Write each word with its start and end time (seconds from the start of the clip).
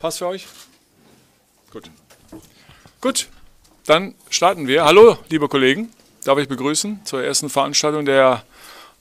Passt 0.00 0.16
für 0.16 0.28
euch? 0.28 0.46
Gut. 1.70 1.90
Gut, 3.02 3.28
dann 3.84 4.14
starten 4.30 4.66
wir. 4.66 4.86
Hallo, 4.86 5.18
liebe 5.28 5.46
Kollegen. 5.46 5.92
Darf 6.24 6.38
ich 6.38 6.48
begrüßen 6.48 7.04
zur 7.04 7.22
ersten 7.22 7.50
Veranstaltung 7.50 8.06
der 8.06 8.42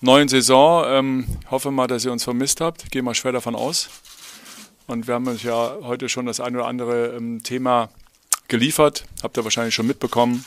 neuen 0.02 0.28
Saison. 0.28 0.84
Ähm, 0.86 1.28
hoffe 1.50 1.72
mal, 1.72 1.88
dass 1.88 2.04
ihr 2.04 2.12
uns 2.12 2.26
vermisst 2.26 2.60
habt. 2.60 2.92
Gehe 2.92 3.02
mal 3.02 3.16
schwer 3.16 3.32
davon 3.32 3.56
aus. 3.56 3.90
Und 4.88 5.08
wir 5.08 5.14
haben 5.14 5.28
uns 5.28 5.42
ja 5.42 5.78
heute 5.84 6.10
schon 6.10 6.26
das 6.26 6.42
ein 6.42 6.54
oder 6.54 6.68
andere 6.68 7.16
ähm, 7.16 7.44
Thema 7.44 7.88
geliefert. 8.50 9.06
Habt 9.24 9.38
ihr 9.38 9.46
wahrscheinlich 9.46 9.76
schon 9.76 9.88
mitbekommen. 9.88 10.44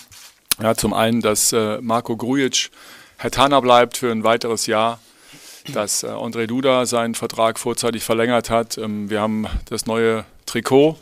Ja, 0.60 0.74
zum 0.74 0.92
einen, 0.92 1.22
dass 1.22 1.54
äh, 1.54 1.80
Marco 1.80 2.14
Grujic 2.14 2.70
Herr 3.16 3.30
Tana 3.30 3.58
bleibt 3.60 3.96
für 3.96 4.12
ein 4.12 4.22
weiteres 4.22 4.66
Jahr 4.66 5.00
dass 5.72 6.02
äh, 6.02 6.08
André 6.08 6.46
Duda 6.46 6.86
seinen 6.86 7.14
Vertrag 7.14 7.58
vorzeitig 7.58 8.02
verlängert 8.02 8.50
hat. 8.50 8.78
Ähm, 8.78 9.10
wir 9.10 9.20
haben 9.20 9.46
das 9.68 9.86
neue 9.86 10.24
Trikot, 10.52 10.98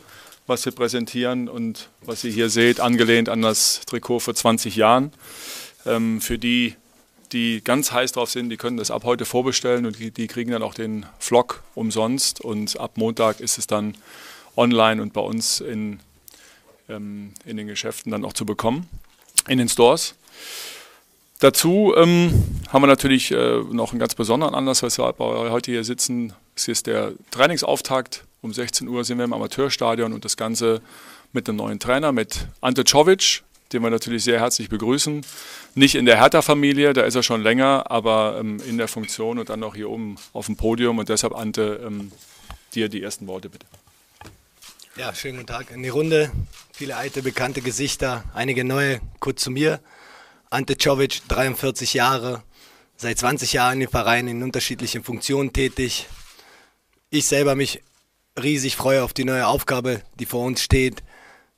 was 0.47 0.63
wir 0.63 0.71
präsentieren 0.71 1.49
und 1.49 1.89
was 2.05 2.23
ihr 2.23 2.31
hier 2.31 2.49
seht, 2.49 2.79
angelehnt 2.79 3.27
an 3.27 3.41
das 3.41 3.81
Trikot 3.85 4.19
vor 4.19 4.33
20 4.33 4.77
Jahren. 4.77 5.11
Ähm, 5.85 6.21
für 6.21 6.37
die, 6.37 6.75
die 7.33 7.61
ganz 7.61 7.91
heiß 7.91 8.13
drauf 8.13 8.31
sind, 8.31 8.49
die 8.49 8.55
können 8.55 8.77
das 8.77 8.91
ab 8.91 9.03
heute 9.03 9.25
vorbestellen 9.25 9.85
und 9.85 9.99
die, 9.99 10.27
kriegen 10.27 10.51
dann 10.51 10.63
auch 10.63 10.73
den 10.73 11.05
Vlog 11.19 11.63
umsonst. 11.75 12.39
Und 12.39 12.79
ab 12.79 12.91
Montag 12.95 13.41
ist 13.41 13.57
es 13.57 13.67
dann 13.67 13.95
online 14.55 15.01
und 15.01 15.11
bei 15.11 15.19
uns 15.19 15.59
in, 15.59 15.99
ähm, 16.87 17.33
in 17.45 17.57
den 17.57 17.67
Geschäften 17.67 18.13
dann 18.13 18.23
auch 18.23 18.31
zu 18.31 18.45
bekommen, 18.45 18.87
in 19.49 19.57
den 19.57 19.67
Stores. 19.67 20.15
Dazu 21.39 21.93
ähm, 21.97 22.41
haben 22.69 22.83
wir 22.83 22.87
natürlich 22.87 23.31
äh, 23.31 23.59
noch 23.69 23.91
einen 23.91 23.99
ganz 23.99 24.15
besonderen 24.15 24.55
Anlass, 24.55 24.81
weshalb 24.81 25.19
wir 25.19 25.51
heute 25.51 25.71
hier 25.71 25.83
sitzen. 25.83 26.31
Es 26.55 26.69
ist 26.69 26.87
der 26.87 27.11
Trainingsauftakt. 27.31 28.23
Um 28.43 28.53
16 28.53 28.87
Uhr 28.87 29.03
sind 29.03 29.19
wir 29.19 29.25
im 29.25 29.33
Amateurstadion 29.33 30.13
und 30.13 30.25
das 30.25 30.35
Ganze 30.35 30.81
mit 31.31 31.47
einem 31.47 31.57
neuen 31.57 31.79
Trainer, 31.79 32.11
mit 32.11 32.47
Ante 32.59 32.83
Czovic, 32.83 33.43
den 33.71 33.83
wir 33.83 33.91
natürlich 33.91 34.23
sehr 34.23 34.39
herzlich 34.39 34.67
begrüßen. 34.67 35.23
Nicht 35.75 35.93
in 35.93 36.05
der 36.05 36.17
Hertha-Familie, 36.17 36.93
da 36.93 37.03
ist 37.03 37.13
er 37.13 37.21
schon 37.21 37.43
länger, 37.43 37.91
aber 37.91 38.37
ähm, 38.39 38.59
in 38.67 38.79
der 38.79 38.87
Funktion 38.87 39.37
und 39.37 39.49
dann 39.49 39.59
noch 39.59 39.75
hier 39.75 39.91
oben 39.91 40.15
auf 40.33 40.47
dem 40.47 40.57
Podium. 40.57 40.97
Und 40.97 41.09
deshalb, 41.09 41.35
Ante, 41.35 41.81
ähm, 41.85 42.11
dir 42.73 42.89
die 42.89 43.03
ersten 43.03 43.27
Worte 43.27 43.47
bitte. 43.49 43.67
Ja, 44.97 45.13
schönen 45.13 45.37
guten 45.37 45.47
Tag 45.47 45.69
in 45.69 45.83
die 45.83 45.89
Runde. 45.89 46.31
Viele 46.73 46.97
alte, 46.97 47.21
bekannte 47.21 47.61
Gesichter, 47.61 48.23
einige 48.33 48.63
neue. 48.63 49.01
Kurz 49.19 49.43
zu 49.43 49.51
mir. 49.51 49.79
Ante 50.49 50.77
Czovic, 50.77 51.21
43 51.27 51.93
Jahre, 51.93 52.41
seit 52.97 53.19
20 53.19 53.53
Jahren 53.53 53.79
im 53.81 53.89
Verein 53.89 54.27
in 54.27 54.41
unterschiedlichen 54.41 55.03
Funktionen 55.03 55.53
tätig. 55.53 56.07
Ich 57.11 57.25
selber 57.25 57.55
mich 57.55 57.81
riesig 58.39 58.75
freue 58.75 59.03
auf 59.03 59.13
die 59.13 59.25
neue 59.25 59.47
Aufgabe, 59.47 60.01
die 60.19 60.25
vor 60.25 60.45
uns 60.45 60.61
steht. 60.61 61.03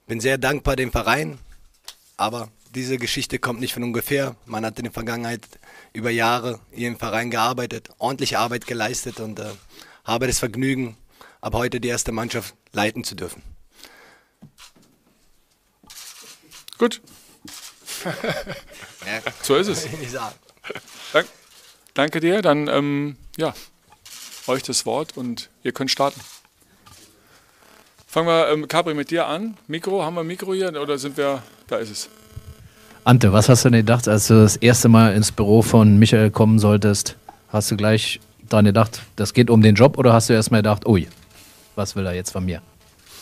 Bin 0.08 0.20
sehr 0.20 0.38
dankbar 0.38 0.76
dem 0.76 0.92
Verein, 0.92 1.40
aber 2.18 2.50
diese 2.76 2.98
Geschichte 2.98 3.40
kommt 3.40 3.60
nicht 3.60 3.74
von 3.74 3.84
ungefähr. 3.84 4.36
Man 4.46 4.66
hat 4.66 4.78
in 4.80 4.86
der 4.86 4.94
Vergangenheit 4.94 5.42
über 5.94 6.10
Jahre 6.10 6.60
hier 6.72 6.88
im 6.88 6.98
Verein 6.98 7.30
gearbeitet, 7.30 7.90
ordentliche 8.00 8.40
Arbeit 8.40 8.68
geleistet 8.68 9.20
und 9.20 9.40
äh, 9.40 9.52
habe 10.04 10.28
das 10.28 10.40
Vergnügen, 10.40 10.98
ab 11.40 11.54
heute 11.54 11.80
die 11.80 11.88
erste 11.88 12.12
Mannschaft 12.12 12.56
leiten 12.72 13.04
zu 13.04 13.16
dürfen. 13.16 13.42
Gut, 16.78 17.02
so 19.44 19.56
ist 19.56 19.68
es. 19.68 19.88
Dank, 21.14 21.28
danke 21.94 22.20
dir. 22.20 22.42
Dann 22.42 22.68
ähm, 22.68 23.18
ja, 23.38 23.54
euch 24.48 24.64
das 24.64 24.86
Wort 24.86 25.16
und 25.16 25.50
ihr 25.64 25.72
könnt 25.72 25.92
starten. 25.92 26.20
Fangen 28.14 28.28
wir, 28.28 28.48
ähm, 28.50 28.68
Capri, 28.68 28.94
mit 28.94 29.10
dir 29.10 29.26
an. 29.26 29.58
Mikro, 29.66 30.04
haben 30.04 30.14
wir 30.14 30.22
ein 30.22 30.28
Mikro 30.28 30.54
hier 30.54 30.72
oder 30.80 31.00
sind 31.00 31.18
wir, 31.18 31.42
da 31.66 31.78
ist 31.78 31.90
es. 31.90 32.10
Ante, 33.06 33.34
was 33.34 33.50
hast 33.50 33.66
du 33.66 33.72
denn 33.72 33.80
gedacht, 33.80 34.08
als 34.08 34.28
du 34.28 34.36
das 34.36 34.56
erste 34.56 34.88
Mal 34.88 35.16
ins 35.16 35.32
Büro 35.32 35.64
von 35.64 35.98
Michael 35.98 36.30
kommen 36.30 36.60
solltest? 36.60 37.16
Hast 37.50 37.72
du 37.72 37.76
gleich 37.76 38.20
daran 38.48 38.66
gedacht, 38.66 39.02
das 39.16 39.34
geht 39.34 39.50
um 39.50 39.64
den 39.64 39.74
Job 39.74 39.98
oder 39.98 40.14
hast 40.14 40.30
du 40.30 40.34
erstmal 40.34 40.60
gedacht, 40.60 40.86
ui, 40.86 41.08
was 41.74 41.96
will 41.96 42.06
er 42.06 42.14
jetzt 42.14 42.30
von 42.30 42.46
mir? 42.46 42.62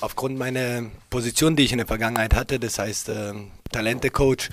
Aufgrund 0.02 0.38
meiner 0.38 0.88
Position, 1.10 1.56
die 1.56 1.64
ich 1.64 1.72
in 1.72 1.78
der 1.78 1.88
Vergangenheit 1.88 2.36
hatte, 2.36 2.60
das 2.60 2.78
heißt 2.78 3.08
äh, 3.08 3.32
Talente-Coach, 3.72 4.50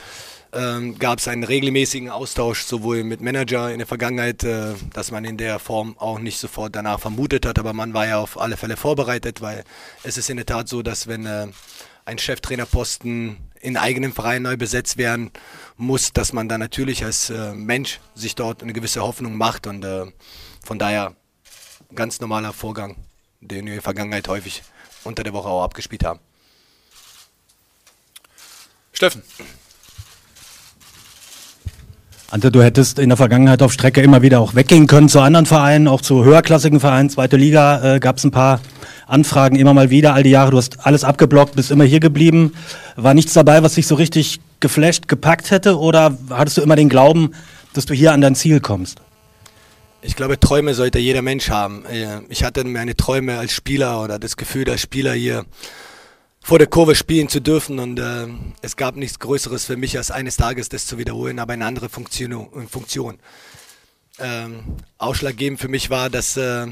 ähm, 0.53 0.99
gab 0.99 1.19
es 1.19 1.29
einen 1.29 1.45
regelmäßigen 1.45 2.09
Austausch 2.11 2.63
sowohl 2.63 3.05
mit 3.05 3.21
Manager 3.21 3.71
in 3.71 3.79
der 3.79 3.87
Vergangenheit, 3.87 4.45
äh, 4.45 4.75
dass 4.93 5.11
man 5.11 5.25
in 5.25 5.37
der 5.37 5.59
Form 5.59 5.97
auch 5.99 6.19
nicht 6.19 6.39
sofort 6.39 6.75
danach 6.75 7.01
vermutet 7.01 7.45
hat, 7.45 7.59
aber 7.59 7.73
man 7.73 7.95
war 7.95 8.07
ja 8.07 8.19
auf 8.19 8.41
alle 8.41 8.57
Fälle 8.57 8.77
vorbereitet, 8.77 9.41
weil 9.41 9.65
es 10.03 10.17
ist 10.17 10.31
in 10.31 10.37
der 10.37 10.47
Tat 10.47 10.69
so, 10.69 10.83
dass 10.83 11.07
wenn 11.07 11.27
äh, 11.27 11.49
ein 12.05 12.19
Cheftrainerposten 12.19 13.37
in 13.61 13.77
eigenem 13.77 14.13
Verein 14.13 14.43
neu 14.43 14.57
besetzt 14.57 14.97
werden 14.97 15.31
muss, 15.77 16.13
dass 16.13 16.33
man 16.33 16.49
dann 16.49 16.61
natürlich 16.61 17.05
als 17.05 17.29
äh, 17.29 17.53
Mensch 17.53 18.01
sich 18.15 18.35
dort 18.35 18.63
eine 18.63 18.73
gewisse 18.73 19.03
Hoffnung 19.03 19.37
macht 19.37 19.67
und 19.67 19.85
äh, 19.85 20.07
von 20.65 20.79
daher 20.79 21.15
ganz 21.95 22.21
normaler 22.21 22.53
Vorgang, 22.53 22.97
den 23.41 23.67
wir 23.67 23.73
in 23.73 23.77
der 23.77 23.83
Vergangenheit 23.83 24.29
häufig 24.29 24.63
unter 25.05 25.23
der 25.23 25.33
Woche 25.33 25.49
auch 25.49 25.63
abgespielt 25.63 26.05
haben. 26.05 26.21
Steffen. 28.93 29.23
Ante, 32.31 32.53
du 32.53 32.63
hättest 32.63 32.99
in 32.99 33.09
der 33.09 33.17
Vergangenheit 33.17 33.63
auf 33.63 33.73
Strecke 33.73 34.03
immer 34.03 34.21
wieder 34.21 34.41
auch 34.41 34.55
weggehen 34.55 34.87
können 34.87 35.09
zu 35.09 35.21
anderen 35.21 35.47
Vereinen, 35.47 35.89
auch 35.89 36.03
zu 36.03 36.27
höherklassigen 36.27 36.79
Vereinen. 36.79 37.09
Zweite 37.09 37.39
Liga 37.39 37.95
äh, 37.95 38.01
gab 38.01 38.19
es 38.19 38.25
ein 38.25 38.31
paar 38.33 38.61
Anfragen 39.07 39.57
immer 39.57 39.73
mal 39.73 39.89
wieder, 39.89 40.13
all 40.13 40.25
die 40.25 40.31
Jahre. 40.31 40.51
Du 40.51 40.59
hast 40.59 40.85
alles 40.85 41.05
abgeblockt, 41.05 41.57
bist 41.57 41.71
immer 41.71 41.85
hier 41.85 42.01
geblieben. 42.01 42.53
War 42.97 43.15
nichts 43.15 43.33
dabei, 43.33 43.63
was 43.63 43.77
dich 43.77 43.87
so 43.87 43.95
richtig 43.95 44.41
geflasht, 44.61 45.09
gepackt 45.09 45.51
hätte? 45.51 45.79
Oder 45.79 46.19
hattest 46.29 46.59
du 46.59 46.61
immer 46.61 46.77
den 46.77 46.91
Glauben, 46.91 47.31
dass 47.73 47.87
du 47.87 47.95
hier 47.95 48.13
an 48.13 48.21
dein 48.21 48.35
Ziel 48.35 48.61
kommst? 48.61 49.01
Ich 50.03 50.15
glaube, 50.15 50.39
Träume 50.39 50.75
sollte 50.75 50.99
jeder 50.99 51.23
Mensch 51.23 51.49
haben. 51.49 51.87
Äh, 51.87 52.21
ich 52.29 52.45
hatte 52.45 52.63
meine 52.65 52.95
Träume 52.95 53.39
als 53.39 53.53
Spieler 53.53 54.03
oder 54.03 54.19
das 54.19 54.37
Gefühl, 54.37 54.69
als 54.69 54.83
Spieler 54.83 55.15
hier 55.15 55.47
vor 56.43 56.59
der 56.59 56.69
Kurve 56.69 56.95
spielen 56.95 57.29
zu 57.29 57.41
dürfen. 57.41 57.79
Und 57.79 57.99
äh, 57.99 58.27
es 58.63 58.77
gab 58.77 58.97
nichts 58.97 59.19
Größeres 59.19 59.65
für 59.65 59.77
mich, 59.77 59.97
als 59.97 60.11
eines 60.11 60.37
Tages 60.37 60.69
das 60.69 60.87
zu 60.87 60.99
wiederholen, 60.99 61.39
aber 61.39 61.53
eine 61.53 61.67
andere 61.67 61.89
Funktion. 61.89 62.49
Funktion. 62.69 63.19
Ähm, 64.19 64.77
ausschlaggebend 64.99 65.61
für 65.61 65.69
mich 65.69 65.91
war, 65.91 66.11
dass 66.11 66.37
äh, 66.37 66.67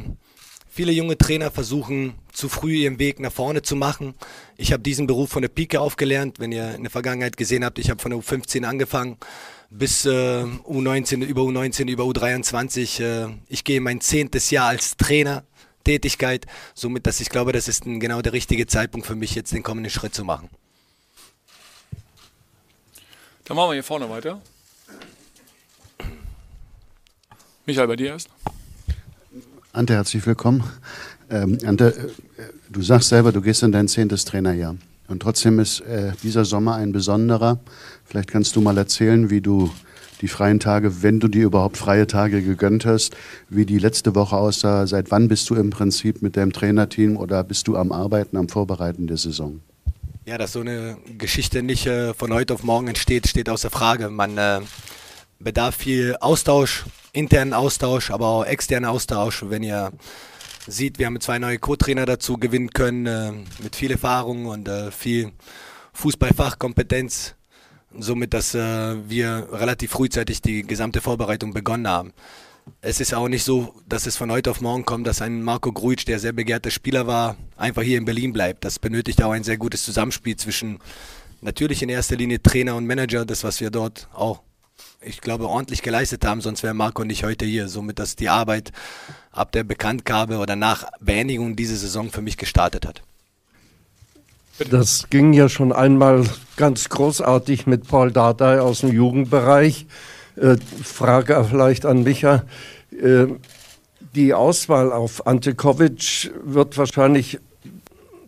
viele 0.69 0.93
junge 0.93 1.17
Trainer 1.17 1.51
versuchen, 1.51 2.15
zu 2.33 2.49
früh 2.49 2.75
ihren 2.75 2.99
Weg 2.99 3.21
nach 3.21 3.33
vorne 3.33 3.63
zu 3.63 3.77
machen. 3.77 4.15
Ich 4.57 4.73
habe 4.73 4.83
diesen 4.83 5.07
Beruf 5.07 5.31
von 5.31 5.43
der 5.43 5.49
Pike 5.49 5.81
aufgelernt. 5.81 6.39
Wenn 6.39 6.53
ihr 6.53 6.75
in 6.75 6.83
der 6.83 6.91
Vergangenheit 6.91 7.37
gesehen 7.37 7.65
habt, 7.65 7.79
ich 7.79 7.89
habe 7.89 8.03
von 8.03 8.11
der 8.11 8.21
U15 8.21 8.65
angefangen 8.65 9.17
bis 9.71 10.05
äh, 10.05 10.11
U19, 10.11 11.25
über 11.25 11.43
U19, 11.43 11.89
über 11.89 12.05
U23. 12.05 13.03
Äh, 13.03 13.29
ich 13.49 13.65
gehe 13.65 13.81
mein 13.81 14.01
zehntes 14.01 14.51
Jahr 14.51 14.69
als 14.69 14.97
Trainer 14.97 15.45
Tätigkeit. 15.87 16.47
Somit, 16.75 17.07
dass 17.07 17.21
ich 17.21 17.29
glaube, 17.29 17.53
das 17.53 17.69
ist 17.69 17.87
ein, 17.87 18.01
genau 18.01 18.21
der 18.21 18.33
richtige 18.33 18.67
Zeitpunkt 18.67 19.07
für 19.07 19.15
mich, 19.15 19.37
jetzt 19.37 19.53
den 19.53 19.63
kommenden 19.63 19.91
Schritt 19.91 20.15
zu 20.15 20.25
machen. 20.25 20.49
Dann 23.45 23.57
machen 23.57 23.71
wir 23.71 23.75
hier 23.75 23.85
vorne 23.85 24.11
weiter. 24.11 24.43
Michael, 27.67 27.87
bei 27.87 27.95
dir 27.95 28.09
erst. 28.09 28.29
Ante, 29.73 29.95
herzlich 29.95 30.27
willkommen. 30.27 30.65
Ähm, 31.31 31.59
Ante, 31.65 31.95
äh, 32.37 32.43
du 32.69 32.83
sagst 32.83 33.11
selber, 33.11 33.31
du 33.31 33.41
gehst 33.41 33.63
in 33.63 33.71
dein 33.71 33.87
zehntes 33.87 34.25
Trainerjahr. 34.25 34.77
Und 35.07 35.21
trotzdem 35.21 35.61
ist 35.61 35.81
äh, 35.81 36.13
dieser 36.25 36.45
Sommer 36.45 36.75
ein 36.75 36.91
besonderer. 36.91 37.61
Vielleicht 38.05 38.29
kannst 38.29 38.57
du 38.57 38.61
mal 38.61 38.77
erzählen, 38.77 39.31
wie 39.31 39.41
du 39.41 39.71
die 40.21 40.29
freien 40.29 40.61
Tage, 40.61 41.03
wenn 41.03 41.21
du 41.21 41.29
dir 41.29 41.45
überhaupt 41.45 41.77
freie 41.77 42.07
Tage 42.07 42.43
gegönnt 42.43 42.87
hast, 42.87 43.17
wie 43.49 43.67
die 43.67 43.79
letzte 43.79 44.15
Woche 44.15 44.37
aussah. 44.37 44.87
Seit 44.87 45.11
wann 45.11 45.29
bist 45.29 45.49
du 45.51 45.55
im 45.55 45.71
Prinzip 45.71 46.23
mit 46.23 46.37
deinem 46.37 46.53
Trainerteam 46.53 47.17
oder 47.17 47.45
bist 47.45 47.69
du 47.69 47.77
am 47.77 47.93
Arbeiten, 47.93 48.37
am 48.37 48.49
Vorbereiten 48.49 49.07
der 49.07 49.17
Saison? 49.17 49.61
Ja, 50.25 50.39
dass 50.39 50.53
so 50.53 50.61
eine 50.61 50.97
Geschichte 51.19 51.63
nicht 51.63 51.87
äh, 51.87 52.13
von 52.13 52.33
heute 52.33 52.55
auf 52.55 52.65
morgen 52.65 52.89
entsteht, 52.89 53.29
steht 53.29 53.49
außer 53.49 53.71
Frage. 53.71 54.11
Man 54.11 54.37
äh, 54.37 54.61
bedarf 55.39 55.77
viel 55.77 56.17
Austausch, 56.21 56.85
internen 57.13 57.53
Austausch, 57.53 58.11
aber 58.11 58.27
auch 58.27 58.45
externen 58.45 58.91
Austausch. 58.91 59.45
Wenn 59.49 59.63
ihr 59.63 59.93
sieht, 60.67 60.99
wir 60.99 61.07
haben 61.07 61.21
zwei 61.21 61.39
neue 61.39 61.59
Co-Trainer 61.59 62.07
dazu 62.07 62.39
gewinnen 62.39 62.71
können, 62.71 63.07
äh, 63.07 63.33
mit 63.63 63.77
viel 63.77 63.93
Erfahrung 63.93 64.47
und 64.47 64.67
äh, 64.67 64.91
viel 64.91 65.31
Fußballfachkompetenz 65.93 67.35
somit, 67.99 68.35
dass 68.35 68.55
äh, 68.55 69.09
wir 69.09 69.49
relativ 69.53 69.93
frühzeitig 69.93 70.43
die 70.43 70.63
gesamte 70.63 71.01
Vorbereitung 71.01 71.53
begonnen 71.53 71.89
haben. 71.89 72.13
Es 72.81 73.01
ist 73.01 73.15
auch 73.15 73.29
nicht 73.29 73.45
so, 73.45 73.75
dass 73.89 74.07
es 74.07 74.17
von 74.17 74.31
heute 74.31 74.51
auf 74.51 74.61
morgen 74.61 74.85
kommt, 74.85 75.07
dass 75.07 75.23
ein 75.23 75.43
Marco 75.43 75.73
Gruitsch, 75.73 76.07
der 76.07 76.19
sehr 76.19 76.33
begehrter 76.33 76.71
Spieler 76.71 77.07
war, 77.07 77.37
einfach 77.57 77.83
hier 77.83 77.99
in 77.99 78.05
Berlin 78.05 78.33
bleibt. 78.33 78.65
Das 78.65 78.79
benötigt 78.79 79.23
auch 79.23 79.31
ein 79.31 79.45
sehr 79.45 79.57
gutes 79.57 79.85
Zusammenspiel 79.85 80.37
zwischen 80.37 80.81
natürlich 81.41 81.83
in 81.83 81.89
erster 81.89 82.17
Linie 82.17 82.43
Trainer 82.43 82.75
und 82.75 82.87
Manager, 82.87 83.25
das 83.25 83.45
was 83.45 83.61
wir 83.61 83.71
dort 83.71 84.09
auch, 84.13 84.43
ich 85.01 85.21
glaube, 85.21 85.49
ordentlich 85.49 85.83
geleistet 85.83 86.25
haben, 86.25 86.41
sonst 86.41 86.63
wäre 86.63 86.75
Marco 86.75 87.05
nicht 87.05 87.23
heute 87.23 87.45
hier. 87.45 87.69
Somit, 87.69 87.99
dass 87.99 88.17
die 88.17 88.29
Arbeit 88.29 88.73
ab 89.31 89.53
der 89.53 89.63
Bekanntgabe 89.63 90.39
oder 90.39 90.57
nach 90.57 90.85
Beendigung 91.01 91.55
dieser 91.55 91.77
Saison 91.77 92.11
für 92.11 92.23
mich 92.23 92.37
gestartet 92.37 92.85
hat. 92.87 93.03
Das 94.59 95.09
ging 95.11 95.35
ja 95.35 95.51
schon 95.51 95.71
einmal 95.71 96.25
ganz 96.57 96.89
großartig 96.89 97.67
mit 97.67 97.87
Paul 97.87 98.11
Dardai 98.11 98.61
aus 98.61 98.81
dem 98.81 98.91
Jugendbereich. 98.91 99.87
Äh, 100.37 100.57
Frage 100.83 101.45
vielleicht 101.49 101.85
an 101.85 102.05
Micha. 102.05 102.45
Äh, 102.91 103.27
die 104.15 104.33
Auswahl 104.33 104.93
auf 104.93 105.27
Ante 105.27 105.55
Kovic 105.55 106.31
wird 106.43 106.79
wahrscheinlich 106.79 107.39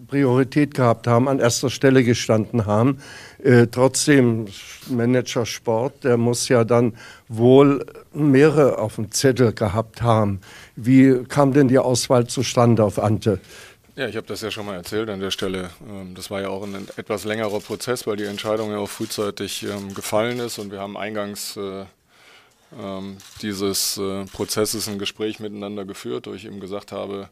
Priorität 0.07 0.75
gehabt 0.75 1.07
haben, 1.07 1.29
an 1.29 1.39
erster 1.39 1.71
Stelle 1.71 2.05
gestanden 2.05 2.67
haben. 2.67 2.99
Äh, 3.43 3.69
trotzdem, 3.69 4.47
Manager 4.91 5.47
Sport, 5.47 6.05
der 6.05 6.19
muss 6.19 6.49
ja 6.49 6.65
dann 6.65 6.95
wohl 7.29 7.87
mehrere 8.13 8.79
auf 8.79 8.97
dem 8.97 9.13
Zettel 9.13 9.53
gehabt 9.53 10.03
haben. 10.03 10.41
Wie 10.77 11.25
kam 11.25 11.53
denn 11.53 11.69
die 11.69 11.79
Auswahl 11.79 12.27
zustande 12.27 12.85
auf 12.85 12.99
Ante? 12.99 13.41
Ja, 13.99 14.07
ich 14.07 14.15
habe 14.15 14.29
das 14.29 14.43
ja 14.43 14.53
schon 14.53 14.65
mal 14.65 14.77
erzählt 14.77 15.11
an 15.11 15.19
der 15.19 15.33
Stelle. 15.33 15.71
Ähm, 15.85 16.15
das 16.15 16.31
war 16.31 16.41
ja 16.41 16.51
auch 16.51 16.63
ein 16.63 16.87
etwas 16.97 17.25
längerer 17.25 17.59
Prozess, 17.59 18.07
weil 18.07 18.17
die 18.17 18.27
Entscheidung 18.27 18.71
ja 18.71 18.79
auch 18.79 18.89
frühzeitig 18.89 19.65
ähm, 19.65 19.93
gefallen 19.93 20.39
ist 20.39 20.61
und 20.61 20.71
wir 20.71 20.79
haben 20.79 20.97
eingangs 20.97 21.57
äh, 21.57 21.85
ähm, 22.81 23.17
dieses 23.43 23.99
äh, 23.99 24.25
Prozesses 24.27 24.89
ein 24.89 25.01
Gespräch 25.01 25.41
miteinander 25.41 25.85
geführt, 25.85 26.29
wo 26.29 26.33
ich 26.35 26.45
eben 26.45 26.61
gesagt 26.61 26.93
habe, 26.93 27.29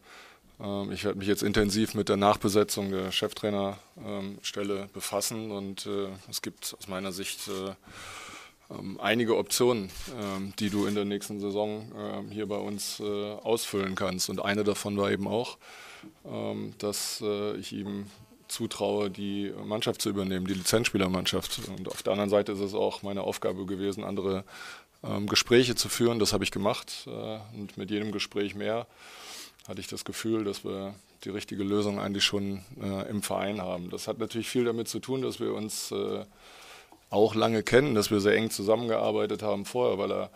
ich 0.91 1.05
werde 1.05 1.19
mich 1.19 1.29
jetzt 1.29 1.43
intensiv 1.43 1.93
mit 1.93 2.09
der 2.09 2.17
Nachbesetzung 2.17 2.91
der 2.91 3.13
Cheftrainerstelle 3.13 4.89
befassen 4.95 5.51
und 5.51 5.85
äh, 5.85 6.09
es 6.31 6.41
gibt 6.41 6.75
aus 6.79 6.89
meiner 6.89 7.13
Sicht 7.13 7.43
ähm, 8.71 8.99
einige 9.01 9.37
Optionen, 9.37 9.91
ähm, 10.21 10.53
die 10.59 10.71
du 10.71 10.87
in 10.87 10.95
der 10.95 11.05
nächsten 11.05 11.41
Saison 11.41 11.91
ähm, 11.97 12.31
hier 12.31 12.47
bei 12.47 12.57
uns 12.57 13.01
äh, 13.01 13.05
ausfüllen 13.05 13.95
kannst. 13.95 14.29
Und 14.29 14.45
eine 14.45 14.65
davon 14.65 14.97
war 14.97 15.11
eben 15.11 15.29
auch, 15.29 15.59
ähm, 16.25 16.75
dass 16.79 17.21
äh, 17.23 17.57
ich 17.57 17.73
ihm 17.73 18.07
zutraue, 18.49 19.11
die 19.11 19.53
Mannschaft 19.65 20.01
zu 20.01 20.09
übernehmen, 20.09 20.47
die 20.47 20.55
Lizenzspielermannschaft. 20.55 21.61
Und 21.77 21.89
auf 21.89 22.03
der 22.03 22.13
anderen 22.13 22.31
Seite 22.31 22.53
ist 22.53 22.61
es 22.61 22.75
auch 22.75 23.03
meine 23.03 23.23
Aufgabe 23.23 23.67
gewesen, 23.67 24.05
andere 24.05 24.45
ähm, 25.03 25.27
Gespräche 25.27 25.75
zu 25.75 25.89
führen. 25.89 26.19
Das 26.19 26.33
habe 26.33 26.45
ich 26.45 26.51
gemacht 26.51 27.07
äh, 27.07 27.39
und 27.57 27.77
mit 27.77 27.91
jedem 27.91 28.13
Gespräch 28.13 28.55
mehr 28.55 28.87
hatte 29.69 29.81
ich 29.81 29.89
das 29.89 30.05
Gefühl, 30.05 30.45
dass 30.45 30.65
wir 30.65 30.95
die 31.25 31.31
richtige 31.31 31.65
Lösung 31.65 31.99
eigentlich 31.99 32.25
schon 32.25 32.63
äh, 32.81 33.09
im 33.09 33.23
Verein 33.23 33.61
haben. 33.61 33.91
Das 33.91 34.07
hat 34.07 34.19
natürlich 34.19 34.49
viel 34.49 34.65
damit 34.65 34.89
zu 34.89 35.01
tun, 35.01 35.23
dass 35.23 35.41
wir 35.41 35.55
uns 35.55 35.91
äh, 35.91 36.25
auch 37.11 37.35
lange 37.35 37.63
kennen, 37.63 37.95
dass 37.95 38.11
wir 38.11 38.21
sehr 38.21 38.35
eng 38.37 38.51
zusammengearbeitet 38.51 39.43
haben 39.43 39.65
vorher, 39.65 39.99
weil 39.99 40.13
er 40.13 40.31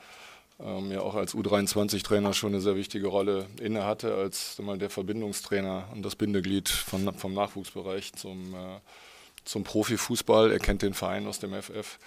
ähm, 0.64 0.92
ja 0.92 1.00
auch 1.00 1.14
als 1.14 1.34
U23-Trainer 1.34 2.32
schon 2.32 2.52
eine 2.52 2.60
sehr 2.60 2.76
wichtige 2.76 3.08
Rolle 3.08 3.46
inne 3.60 3.84
hatte, 3.84 4.14
als 4.14 4.58
mal, 4.58 4.78
der 4.78 4.90
Verbindungstrainer 4.90 5.88
und 5.92 6.02
das 6.02 6.16
Bindeglied 6.16 6.68
von, 6.68 7.12
vom 7.14 7.34
Nachwuchsbereich 7.34 8.12
zum, 8.12 8.54
äh, 8.54 8.58
zum 9.44 9.64
Profifußball. 9.64 10.52
Er 10.52 10.58
kennt 10.58 10.82
den 10.82 10.94
Verein 10.94 11.26
aus 11.26 11.38
dem 11.38 11.54
FF. 11.54 11.98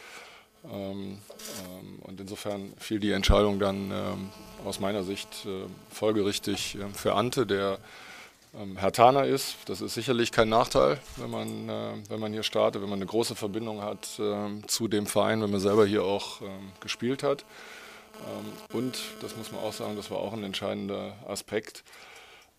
Ähm, 0.66 0.72
ähm, 0.72 2.00
und 2.02 2.22
insofern 2.22 2.74
fiel 2.78 3.00
die 3.00 3.12
Entscheidung 3.12 3.60
dann 3.60 3.92
ähm, 3.92 4.30
aus 4.64 4.80
meiner 4.80 5.04
Sicht 5.04 5.46
äh, 5.46 5.66
folgerichtig 5.90 6.76
äh, 6.76 6.88
für 6.94 7.16
Ante, 7.16 7.46
der 7.46 7.80
Herr 8.76 8.92
Taner 8.92 9.26
ist. 9.26 9.56
Das 9.66 9.82
ist 9.82 9.96
sicherlich 9.96 10.32
kein 10.32 10.50
Nachteil, 10.50 11.00
wenn 11.18 11.30
man, 11.30 11.70
äh, 11.70 11.94
wenn 12.10 12.20
man 12.20 12.34
hier 12.34 12.44
startet, 12.44 12.82
wenn 12.82 12.90
man 12.90 13.00
eine 13.00 13.08
große 13.08 13.36
Verbindung 13.36 13.82
hat 13.82 14.20
ähm, 14.20 14.68
zu 14.68 14.88
dem 14.88 15.08
Verein, 15.08 15.42
wenn 15.42 15.52
man 15.52 15.60
selber 15.60 15.86
hier 15.86 16.04
auch 16.04 16.42
ähm, 16.42 16.72
gespielt 16.80 17.24
hat. 17.24 17.46
und, 18.72 18.98
das 19.22 19.36
muss 19.36 19.52
man 19.52 19.62
auch 19.62 19.74
sagen, 19.74 19.96
das 19.96 20.12
war 20.12 20.20
auch 20.20 20.34
ein 20.34 20.44
entscheidender 20.44 21.16
Aspekt, 21.28 21.84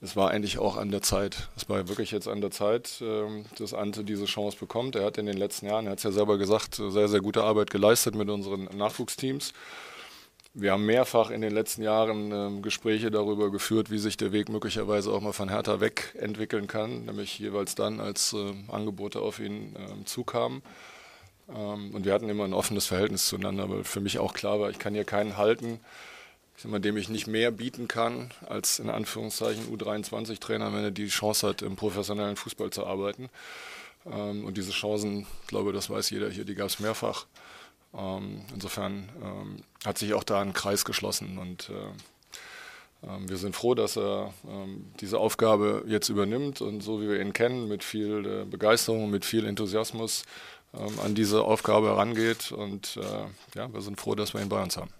es 0.04 0.16
war 0.16 0.30
eigentlich 0.30 0.58
auch 0.58 0.76
an 0.76 0.90
der 0.90 1.00
Zeit. 1.00 1.48
Es 1.56 1.66
war 1.70 1.88
wirklich 1.88 2.10
jetzt 2.10 2.28
an 2.28 2.42
der 2.42 2.50
Zeit, 2.50 3.00
ähm, 3.00 3.46
dass 3.58 3.72
Ante 3.72 4.04
diese 4.04 4.26
Chance 4.26 4.58
bekommt. 4.58 4.96
Er 4.96 5.04
hat 5.04 5.16
in 5.16 5.24
den 5.24 5.38
letzten 5.38 5.66
Jahren, 5.66 5.86
er 5.86 5.92
hat 5.92 5.98
es 5.98 6.04
ja 6.04 6.12
selber 6.12 6.36
gesagt, 6.36 6.74
sehr, 6.74 7.08
sehr 7.08 7.20
gute 7.20 7.42
Arbeit 7.42 7.70
geleistet 7.70 8.14
mit 8.14 8.28
unseren 8.28 8.64
Nachwuchsteams. 8.76 9.54
Wir 10.56 10.70
haben 10.70 10.86
mehrfach 10.86 11.30
in 11.30 11.40
den 11.40 11.52
letzten 11.52 11.82
Jahren 11.82 12.30
ähm, 12.30 12.62
Gespräche 12.62 13.10
darüber 13.10 13.50
geführt, 13.50 13.90
wie 13.90 13.98
sich 13.98 14.16
der 14.16 14.30
Weg 14.30 14.48
möglicherweise 14.48 15.10
auch 15.10 15.20
mal 15.20 15.32
von 15.32 15.48
Hertha 15.48 15.80
weg 15.80 16.14
entwickeln 16.16 16.68
kann, 16.68 17.06
nämlich 17.06 17.40
jeweils 17.40 17.74
dann, 17.74 17.98
als 17.98 18.34
äh, 18.34 18.54
Angebote 18.68 19.20
auf 19.20 19.40
ihn 19.40 19.74
ähm, 19.76 20.06
zukamen. 20.06 20.62
und 21.48 22.04
wir 22.04 22.12
hatten 22.14 22.28
immer 22.28 22.44
ein 22.44 22.54
offenes 22.54 22.86
Verhältnis 22.86 23.26
zueinander, 23.26 23.68
weil 23.68 23.84
für 23.84 24.00
mich 24.00 24.18
auch 24.18 24.32
klar 24.32 24.60
war, 24.60 24.70
ich 24.70 24.78
kann 24.78 24.94
hier 24.94 25.04
keinen 25.04 25.36
halten, 25.36 25.80
mal, 26.62 26.78
dem 26.78 26.96
ich 26.96 27.08
nicht 27.08 27.26
mehr 27.26 27.50
bieten 27.50 27.88
kann 27.88 28.30
als 28.48 28.78
in 28.78 28.88
Anführungszeichen 28.88 29.66
U23-Trainer, 29.76 30.72
wenn 30.72 30.84
er 30.84 30.90
die 30.92 31.08
Chance 31.08 31.48
hat, 31.48 31.62
im 31.62 31.74
professionellen 31.76 32.36
Fußball 32.36 32.70
zu 32.70 32.86
arbeiten. 32.86 33.28
Ähm, 34.06 34.44
und 34.44 34.56
diese 34.56 34.70
Chancen, 34.70 35.26
glaube, 35.48 35.72
das 35.72 35.90
weiß 35.90 36.10
jeder 36.10 36.30
hier, 36.30 36.44
die 36.44 36.54
gab 36.54 36.68
es 36.68 36.78
mehrfach. 36.78 37.26
Ähm, 37.96 38.42
insofern 38.52 39.08
ähm, 39.22 39.56
hat 39.84 39.98
sich 39.98 40.14
auch 40.14 40.24
da 40.24 40.40
ein 40.40 40.52
Kreis 40.52 40.84
geschlossen 40.84 41.38
und 41.38 41.70
äh, 41.70 43.06
ähm, 43.06 43.28
wir 43.28 43.36
sind 43.36 43.54
froh, 43.54 43.74
dass 43.74 43.96
er 43.96 44.32
diese 45.00 45.18
Aufgabe 45.18 45.84
jetzt 45.86 46.08
übernimmt 46.08 46.60
und 46.60 46.82
so 46.82 47.00
wie 47.00 47.08
wir 47.08 47.20
ihn 47.20 47.32
kennen, 47.32 47.68
mit 47.68 47.84
viel 47.84 48.26
äh, 48.26 48.44
Begeisterung, 48.44 49.10
mit 49.10 49.24
viel 49.24 49.46
Enthusiasmus 49.46 50.24
an 51.04 51.14
diese 51.14 51.44
Aufgabe 51.44 51.86
herangeht. 51.86 52.50
Und 52.50 52.98
äh, 53.00 53.56
ja, 53.56 53.72
wir 53.72 53.80
sind 53.80 54.00
froh, 54.00 54.16
dass 54.16 54.34
wir 54.34 54.42
ihn 54.42 54.48
bei 54.48 54.60
uns 54.60 54.76
haben. 54.76 54.90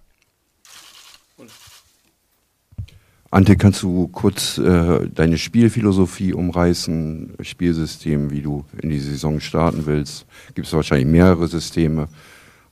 Ante, 3.31 3.57
kannst 3.57 3.83
du 3.83 4.07
kurz 4.07 4.59
äh, 4.59 5.09
deine 5.09 5.39
Spielphilosophie 5.39 6.33
umreißen, 6.33 7.35
Spielsystem, 7.41 8.31
wie 8.31 8.43
du 8.43 8.65
in 8.81 8.91
die 8.91 9.01
Saison 9.01 9.41
starten 9.41 9.87
willst? 9.87 10.27
Gibt 10.55 10.69
es 10.69 10.73
wahrscheinlich 10.73 11.09
mehrere 11.09 11.49
Systeme. 11.49 12.09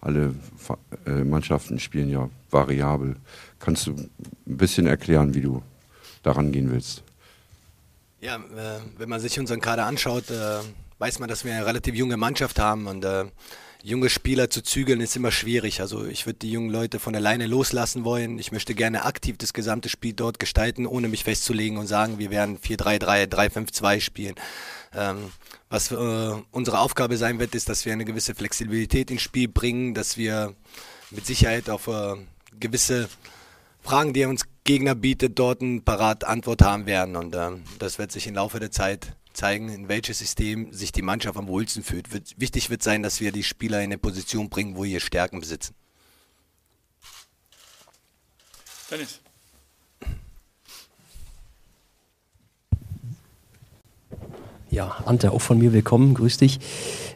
Alle 0.02 0.34
äh, 1.06 1.24
Mannschaften 1.24 1.78
spielen 1.78 2.10
ja 2.10 2.28
variabel. 2.50 3.16
Kannst 3.60 3.86
du 3.86 3.92
ein 3.92 4.10
bisschen 4.44 4.86
erklären, 4.86 5.32
wie 5.32 5.40
du 5.40 5.62
daran 6.24 6.50
gehen 6.50 6.70
willst? 6.70 7.04
Ja, 8.20 8.36
äh, 8.36 8.80
wenn 8.98 9.08
man 9.08 9.20
sich 9.20 9.38
unseren 9.38 9.60
Kader 9.60 9.86
anschaut, 9.86 10.28
äh, 10.30 10.58
weiß 10.98 11.20
man, 11.20 11.28
dass 11.28 11.44
wir 11.44 11.54
eine 11.54 11.64
relativ 11.66 11.94
junge 11.94 12.16
Mannschaft 12.16 12.58
haben 12.58 12.88
und 12.88 13.04
junge 13.82 14.08
Spieler 14.08 14.48
zu 14.48 14.62
zügeln 14.62 15.00
ist 15.00 15.16
immer 15.16 15.32
schwierig. 15.32 15.80
Also 15.80 16.06
ich 16.06 16.26
würde 16.26 16.38
die 16.38 16.52
jungen 16.52 16.70
Leute 16.70 16.98
von 16.98 17.14
alleine 17.14 17.46
loslassen 17.46 18.04
wollen. 18.04 18.38
Ich 18.38 18.52
möchte 18.52 18.74
gerne 18.74 19.04
aktiv 19.04 19.36
das 19.38 19.52
gesamte 19.52 19.88
Spiel 19.88 20.12
dort 20.12 20.38
gestalten, 20.38 20.86
ohne 20.86 21.08
mich 21.08 21.24
festzulegen 21.24 21.78
und 21.78 21.86
sagen, 21.86 22.18
wir 22.18 22.30
werden 22.30 22.58
4-3-3, 22.58 23.26
3-5-2 23.26 24.00
spielen. 24.00 24.34
Ähm, 24.94 25.32
was 25.68 25.90
äh, 25.90 25.94
unsere 26.50 26.78
Aufgabe 26.78 27.16
sein 27.16 27.38
wird, 27.38 27.54
ist, 27.54 27.68
dass 27.68 27.84
wir 27.84 27.92
eine 27.92 28.04
gewisse 28.04 28.34
Flexibilität 28.34 29.10
ins 29.10 29.22
Spiel 29.22 29.48
bringen, 29.48 29.94
dass 29.94 30.16
wir 30.16 30.54
mit 31.10 31.26
Sicherheit 31.26 31.68
auf 31.68 31.88
äh, 31.88 32.14
gewisse 32.58 33.08
Fragen, 33.82 34.12
die 34.12 34.24
uns 34.24 34.44
Gegner 34.64 34.94
bietet, 34.94 35.38
dort 35.38 35.60
eine 35.60 35.80
parat 35.80 36.24
Antwort 36.24 36.62
haben 36.62 36.86
werden. 36.86 37.16
Und 37.16 37.34
äh, 37.34 37.50
das 37.78 37.98
wird 37.98 38.12
sich 38.12 38.26
im 38.26 38.34
Laufe 38.34 38.60
der 38.60 38.70
Zeit 38.70 39.16
zeigen, 39.32 39.68
in 39.68 39.88
welches 39.88 40.18
System 40.18 40.72
sich 40.72 40.92
die 40.92 41.02
Mannschaft 41.02 41.36
am 41.36 41.46
wohlsten 41.46 41.82
fühlt. 41.82 42.12
Wird, 42.12 42.34
wichtig 42.38 42.70
wird 42.70 42.82
sein, 42.82 43.02
dass 43.02 43.20
wir 43.20 43.32
die 43.32 43.42
Spieler 43.42 43.78
in 43.78 43.84
eine 43.84 43.98
Position 43.98 44.48
bringen, 44.48 44.76
wo 44.76 44.84
ihr 44.84 45.00
Stärken 45.00 45.40
besitzen. 45.40 45.74
Dennis. 48.90 49.20
Ja, 54.70 54.96
Ante, 55.04 55.32
auch 55.32 55.40
von 55.40 55.58
mir 55.58 55.74
willkommen, 55.74 56.14
grüß 56.14 56.38
dich. 56.38 56.58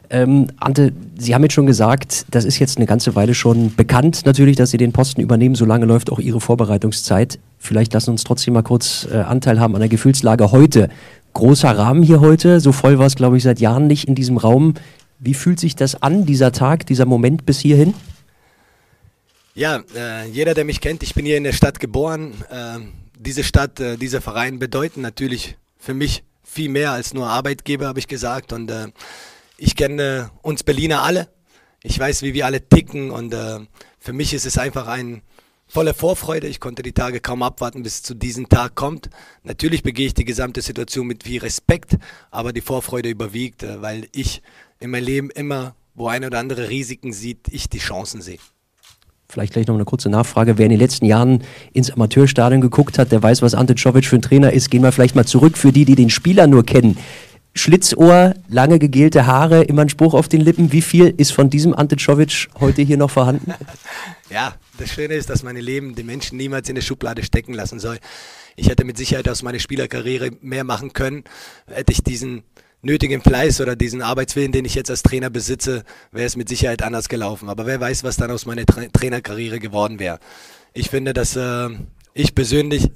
Ähm, 0.09 0.47
Ante, 0.57 0.93
Sie 1.17 1.33
haben 1.33 1.41
jetzt 1.41 1.53
schon 1.53 1.65
gesagt, 1.65 2.25
das 2.29 2.45
ist 2.45 2.59
jetzt 2.59 2.77
eine 2.77 2.85
ganze 2.85 3.15
Weile 3.15 3.33
schon 3.33 3.75
bekannt 3.75 4.25
natürlich, 4.25 4.55
dass 4.55 4.69
Sie 4.71 4.77
den 4.77 4.93
Posten 4.93 5.21
übernehmen. 5.21 5.55
Solange 5.55 5.85
läuft 5.85 6.11
auch 6.11 6.19
Ihre 6.19 6.39
Vorbereitungszeit. 6.39 7.39
Vielleicht 7.57 7.93
lassen 7.93 8.05
Sie 8.05 8.11
uns 8.11 8.23
trotzdem 8.23 8.53
mal 8.53 8.61
kurz 8.61 9.07
äh, 9.11 9.17
Anteil 9.17 9.59
haben 9.59 9.73
an 9.73 9.81
der 9.81 9.89
Gefühlslage 9.89 10.51
heute 10.51 10.89
großer 11.37 11.69
Rahmen 11.77 12.03
hier 12.03 12.19
heute. 12.19 12.59
So 12.59 12.71
voll 12.71 12.97
war 12.99 13.05
es, 13.05 13.15
glaube 13.15 13.37
ich, 13.37 13.43
seit 13.43 13.59
Jahren 13.59 13.87
nicht 13.87 14.07
in 14.07 14.15
diesem 14.15 14.37
Raum. 14.37 14.73
Wie 15.19 15.33
fühlt 15.33 15.59
sich 15.59 15.75
das 15.75 16.01
an, 16.01 16.25
dieser 16.25 16.51
Tag, 16.51 16.85
dieser 16.87 17.05
Moment 17.05 17.45
bis 17.45 17.59
hierhin? 17.59 17.93
Ja, 19.53 19.83
äh, 19.95 20.27
jeder, 20.29 20.53
der 20.53 20.65
mich 20.65 20.81
kennt, 20.81 21.03
ich 21.03 21.13
bin 21.13 21.25
hier 21.25 21.37
in 21.37 21.43
der 21.43 21.53
Stadt 21.53 21.79
geboren. 21.79 22.33
Äh, 22.49 22.79
diese 23.19 23.43
Stadt, 23.43 23.79
äh, 23.79 23.97
dieser 23.97 24.21
Verein 24.21 24.59
bedeuten 24.59 25.01
natürlich 25.01 25.57
für 25.77 25.93
mich 25.93 26.23
viel 26.43 26.69
mehr 26.69 26.91
als 26.91 27.13
nur 27.13 27.27
Arbeitgeber, 27.27 27.87
habe 27.87 27.99
ich 27.99 28.07
gesagt. 28.07 28.51
Und 28.51 28.71
äh, 28.71 28.87
ich 29.57 29.75
kenne 29.75 30.31
uns 30.41 30.63
Berliner 30.63 31.03
alle. 31.03 31.27
Ich 31.83 31.99
weiß, 31.99 32.23
wie 32.23 32.33
wir 32.33 32.45
alle 32.47 32.67
ticken. 32.67 33.11
Und 33.11 33.33
äh, 33.33 33.59
für 33.99 34.13
mich 34.13 34.33
ist 34.33 34.45
es 34.45 34.57
einfach 34.57 34.87
ein 34.87 35.21
voller 35.67 35.93
Vorfreude. 35.93 36.47
Ich 36.47 36.59
konnte 36.59 36.81
die 36.81 36.93
Tage 36.93 37.19
kaum 37.19 37.43
abwarten, 37.43 37.83
bis 37.83 37.95
es 37.95 38.03
zu 38.03 38.15
diesem 38.15 38.49
Tag 38.49 38.75
kommt. 38.75 39.09
Natürlich 39.43 39.83
begehe 39.83 40.07
ich 40.07 40.13
die 40.13 40.25
gesamte 40.25 40.61
Situation 40.61 41.07
mit 41.07 41.23
viel 41.23 41.41
Respekt, 41.41 41.97
aber 42.31 42.53
die 42.53 42.61
Vorfreude 42.61 43.09
überwiegt, 43.09 43.63
äh, 43.63 43.81
weil 43.81 44.07
ich 44.11 44.41
in 44.79 44.91
meinem 44.91 45.05
Leben 45.05 45.29
immer, 45.31 45.75
wo 45.93 46.07
ein 46.07 46.23
oder 46.23 46.39
andere 46.39 46.69
Risiken 46.69 47.11
sieht, 47.11 47.47
ich 47.51 47.69
die 47.69 47.79
Chancen 47.79 48.21
sehe. 48.21 48.37
Vielleicht 49.29 49.53
gleich 49.53 49.67
noch 49.67 49.75
eine 49.75 49.83
kurze 49.83 50.09
Nachfrage. 50.09 50.57
Wer 50.57 50.67
in 50.67 50.71
den 50.71 50.79
letzten 50.79 51.05
Jahren 51.05 51.43
ins 51.73 51.91
Amateurstadion 51.91 52.61
geguckt 52.61 52.97
hat, 52.97 53.11
der 53.11 53.21
weiß, 53.21 53.41
was 53.41 53.55
Ante 53.55 53.75
Czovic 53.75 54.05
für 54.05 54.15
ein 54.15 54.21
Trainer 54.21 54.53
ist. 54.53 54.69
Gehen 54.69 54.83
wir 54.83 54.93
vielleicht 54.93 55.15
mal 55.15 55.25
zurück 55.25 55.57
für 55.57 55.73
die, 55.73 55.83
die 55.83 55.95
den 55.95 56.09
Spieler 56.09 56.47
nur 56.47 56.65
kennen. 56.65 56.97
Schlitzohr, 57.53 58.35
lange 58.47 58.79
gegelte 58.79 59.25
Haare, 59.25 59.63
immer 59.63 59.81
ein 59.81 59.89
Spruch 59.89 60.13
auf 60.13 60.29
den 60.29 60.41
Lippen. 60.41 60.71
Wie 60.71 60.81
viel 60.81 61.13
ist 61.17 61.33
von 61.33 61.49
diesem 61.49 61.73
Ante 61.73 61.97
Czovic 61.97 62.47
heute 62.59 62.83
hier 62.83 62.97
noch 62.97 63.11
vorhanden? 63.11 63.53
Ja, 64.29 64.55
das 64.77 64.89
Schöne 64.89 65.15
ist, 65.15 65.29
dass 65.29 65.43
meine 65.43 65.61
Leben 65.61 65.95
den 65.95 66.05
Menschen 66.05 66.37
niemals 66.37 66.69
in 66.69 66.75
der 66.75 66.81
Schublade 66.81 67.23
stecken 67.23 67.53
lassen 67.53 67.79
soll. 67.79 67.99
Ich 68.55 68.69
hätte 68.69 68.85
mit 68.85 68.97
Sicherheit 68.97 69.27
aus 69.29 69.43
meiner 69.43 69.59
Spielerkarriere 69.59 70.31
mehr 70.41 70.63
machen 70.63 70.93
können, 70.93 71.23
hätte 71.67 71.91
ich 71.91 72.03
diesen 72.03 72.43
nötigen 72.81 73.21
Fleiß 73.21 73.61
oder 73.61 73.75
diesen 73.75 74.01
Arbeitswillen, 74.01 74.51
den 74.51 74.65
ich 74.65 74.75
jetzt 74.75 74.89
als 74.89 75.03
Trainer 75.03 75.29
besitze, 75.29 75.83
wäre 76.11 76.25
es 76.25 76.35
mit 76.35 76.49
Sicherheit 76.49 76.81
anders 76.83 77.09
gelaufen. 77.09 77.49
Aber 77.49 77.65
wer 77.65 77.79
weiß, 77.79 78.03
was 78.03 78.17
dann 78.17 78.31
aus 78.31 78.45
meiner 78.45 78.65
Tra 78.65 78.85
Trainerkarriere 78.87 79.59
geworden 79.59 79.99
wäre. 79.99 80.19
Ich 80.73 80.89
finde, 80.89 81.13
dass 81.13 81.35
äh, 81.35 81.69
ich 82.13 82.35
persönlich. 82.35 82.89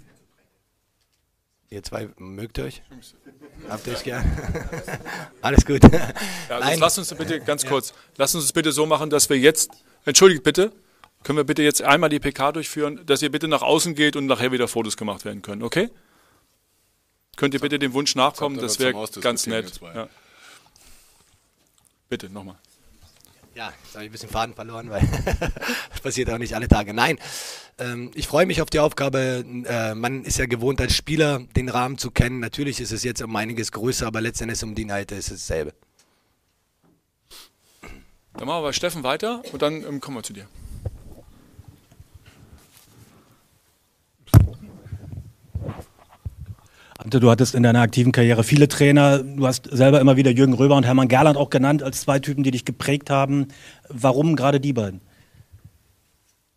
Ihr 1.70 1.84
zwei 1.84 2.10
mögt 2.18 2.60
euch? 2.60 2.82
Habt 3.70 3.88
ihr 3.88 3.94
euch 3.94 4.04
gern? 4.04 4.24
Alles 5.42 5.66
gut. 5.66 5.82
Ja, 5.84 6.58
also 6.60 6.80
lass 6.82 6.98
uns 6.98 7.14
bitte 7.14 7.40
ganz 7.40 7.66
kurz, 7.66 7.94
lass 8.18 8.36
uns 8.36 8.44
es 8.44 8.52
bitte 8.52 8.72
so 8.72 8.86
machen, 8.86 9.10
dass 9.10 9.30
wir 9.30 9.38
jetzt, 9.38 9.72
entschuldigt 10.04 10.44
bitte, 10.44 10.74
können 11.24 11.38
wir 11.38 11.44
bitte 11.44 11.64
jetzt 11.64 11.82
einmal 11.82 12.10
die 12.10 12.20
PK 12.20 12.52
durchführen, 12.52 13.02
dass 13.06 13.22
ihr 13.22 13.32
bitte 13.32 13.48
nach 13.48 13.62
außen 13.62 13.96
geht 13.96 14.16
und 14.16 14.26
nachher 14.26 14.52
wieder 14.52 14.68
Fotos 14.68 14.98
gemacht 14.98 15.26
werden 15.26 15.42
können, 15.42 15.64
okay? 15.64 15.90
Könnt 17.36 17.54
ihr 17.54 17.60
bitte 17.60 17.80
dem 17.80 17.94
Wunsch 17.94 18.16
nachkommen, 18.16 18.58
das 18.58 18.80
wäre 18.80 18.94
ganz 19.22 19.48
nett. 19.48 19.80
Ja. 19.82 20.10
Bitte, 22.10 22.30
nochmal. 22.30 22.58
Ja, 23.54 23.74
jetzt 23.84 23.96
habe 23.96 24.06
ich 24.06 24.10
ein 24.10 24.12
bisschen 24.14 24.30
Faden 24.30 24.56
verloren, 24.56 24.90
weil 24.90 25.02
das 25.90 26.02
passiert 26.02 26.30
auch 26.30 26.38
nicht 26.38 26.56
alle 26.56 26.68
Tage. 26.68 26.94
Nein, 26.94 27.20
ähm, 27.80 28.12
ich 28.16 28.28
freue 28.28 28.46
mich 28.46 28.62
auf 28.62 28.70
die 28.70 28.80
Aufgabe. 28.80 29.44
Äh, 29.66 29.94
man 29.94 30.24
ist 30.24 30.38
ja 30.38 30.46
gewohnt 30.46 30.80
als 30.80 30.96
Spieler, 30.96 31.40
den 31.56 31.68
Rahmen 31.68 31.98
zu 31.98 32.12
kennen. 32.12 32.40
Natürlich 32.40 32.80
ist 32.80 32.92
es 32.92 33.04
jetzt 33.04 33.22
um 33.22 33.36
einiges 33.36 33.72
größer, 33.72 34.08
aber 34.08 34.22
letztendlich 34.22 34.64
um 34.64 34.74
die 34.74 34.84
Inhalte 34.84 35.16
ist 35.16 35.32
es 35.32 35.48
dasselbe. 35.48 35.74
Dann 38.34 38.48
machen 38.48 38.62
wir 38.62 38.68
bei 38.68 38.74
Steffen 38.74 39.04
weiter 39.04 39.42
und 39.52 39.62
dann 39.62 39.84
ähm, 39.84 40.00
kommen 40.00 40.18
wir 40.18 40.24
zu 40.24 40.34
dir. 40.34 40.48
Du 47.20 47.30
hattest 47.30 47.56
in 47.56 47.64
deiner 47.64 47.82
aktiven 47.82 48.12
Karriere 48.12 48.44
viele 48.44 48.68
Trainer. 48.68 49.20
Du 49.20 49.46
hast 49.46 49.70
selber 49.72 50.00
immer 50.00 50.18
wieder 50.18 50.32
Jürgen 50.32 50.54
Röber 50.54 50.76
und 50.76 50.86
Hermann 50.86 51.08
Gerland 51.08 51.38
auch 51.38 51.50
genannt 51.50 51.84
als 51.84 52.02
zwei 52.02 52.20
Typen, 52.20 52.44
die 52.44 52.52
dich 52.52 52.66
geprägt 52.66 53.10
haben. 53.10 53.48
Warum 53.90 54.36
gerade 54.36 54.60
die 54.60 54.74
beiden? 54.74 55.02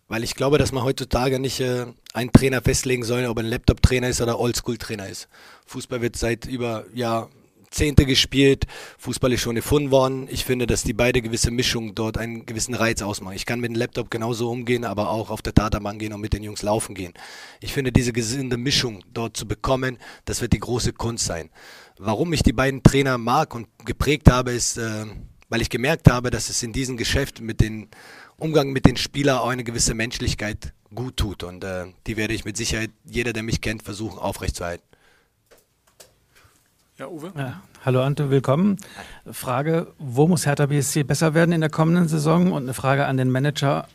Weil 0.08 0.22
ich 0.22 0.34
glaube, 0.34 0.58
dass 0.58 0.72
man 0.72 0.84
heutzutage 0.84 1.40
nicht 1.40 1.60
äh, 1.60 1.86
einen 2.12 2.30
Trainer 2.30 2.60
festlegen 2.60 3.04
soll, 3.04 3.24
ob 3.26 3.38
er 3.38 3.44
ein 3.44 3.48
Laptop-Trainer 3.48 4.08
ist 4.08 4.20
oder 4.20 4.38
Oldschool-Trainer 4.38 5.08
ist. 5.08 5.28
Fußball 5.66 6.02
wird 6.02 6.16
seit 6.16 6.46
über 6.46 6.84
ja, 6.94 7.28
Jahrzehnte 7.74 8.06
gespielt. 8.06 8.66
Fußball 8.98 9.32
ist 9.32 9.40
schon 9.40 9.56
erfunden 9.56 9.90
worden. 9.90 10.28
Ich 10.30 10.44
finde, 10.44 10.68
dass 10.68 10.84
die 10.84 10.92
beide 10.92 11.20
gewisse 11.20 11.50
Mischung 11.50 11.96
dort 11.96 12.18
einen 12.18 12.46
gewissen 12.46 12.72
Reiz 12.72 13.02
ausmachen. 13.02 13.34
Ich 13.34 13.46
kann 13.46 13.58
mit 13.58 13.72
dem 13.72 13.74
Laptop 13.74 14.12
genauso 14.12 14.48
umgehen, 14.48 14.84
aber 14.84 15.10
auch 15.10 15.28
auf 15.28 15.42
der 15.42 15.54
Tatabahn 15.54 15.98
gehen 15.98 16.12
und 16.12 16.20
mit 16.20 16.34
den 16.34 16.44
Jungs 16.44 16.62
laufen 16.62 16.94
gehen. 16.94 17.14
Ich 17.60 17.72
finde, 17.72 17.90
diese 17.90 18.12
gesunde 18.12 18.58
Mischung 18.58 19.02
dort 19.12 19.36
zu 19.36 19.48
bekommen, 19.48 19.98
das 20.24 20.40
wird 20.40 20.52
die 20.52 20.60
große 20.60 20.92
Kunst 20.92 21.24
sein. 21.24 21.50
Warum 21.98 22.32
ich 22.32 22.44
die 22.44 22.52
beiden 22.52 22.84
Trainer 22.84 23.18
mag 23.18 23.56
und 23.56 23.66
geprägt 23.84 24.30
habe, 24.30 24.52
ist, 24.52 24.78
äh, 24.78 25.06
weil 25.48 25.60
ich 25.60 25.68
gemerkt 25.68 26.08
habe, 26.08 26.30
dass 26.30 26.50
es 26.50 26.62
in 26.62 26.72
diesem 26.72 26.96
Geschäft 26.96 27.40
mit 27.40 27.60
dem 27.60 27.88
Umgang 28.36 28.70
mit 28.70 28.86
den 28.86 28.96
Spielern 28.96 29.38
auch 29.38 29.48
eine 29.48 29.64
gewisse 29.64 29.94
Menschlichkeit 29.94 30.72
gut 30.94 31.16
tut. 31.16 31.42
Und 31.42 31.64
äh, 31.64 31.86
die 32.06 32.16
werde 32.16 32.34
ich 32.34 32.44
mit 32.44 32.56
Sicherheit, 32.56 32.92
jeder, 33.04 33.32
der 33.32 33.42
mich 33.42 33.60
kennt, 33.60 33.82
versuchen 33.82 34.20
aufrechtzuerhalten. 34.20 34.93
Ja, 36.96 37.08
Uwe? 37.08 37.32
Ja, 37.36 37.60
hallo 37.84 38.02
Ante, 38.04 38.30
willkommen. 38.30 38.76
Frage, 39.28 39.88
wo 39.98 40.28
muss 40.28 40.46
Hertha 40.46 40.66
BSC 40.66 41.02
besser 41.02 41.34
werden 41.34 41.50
in 41.50 41.60
der 41.60 41.68
kommenden 41.68 42.06
Saison? 42.06 42.52
Und 42.52 42.62
eine 42.62 42.74
Frage 42.74 43.06
an 43.06 43.16
den 43.16 43.32
Manager. 43.32 43.88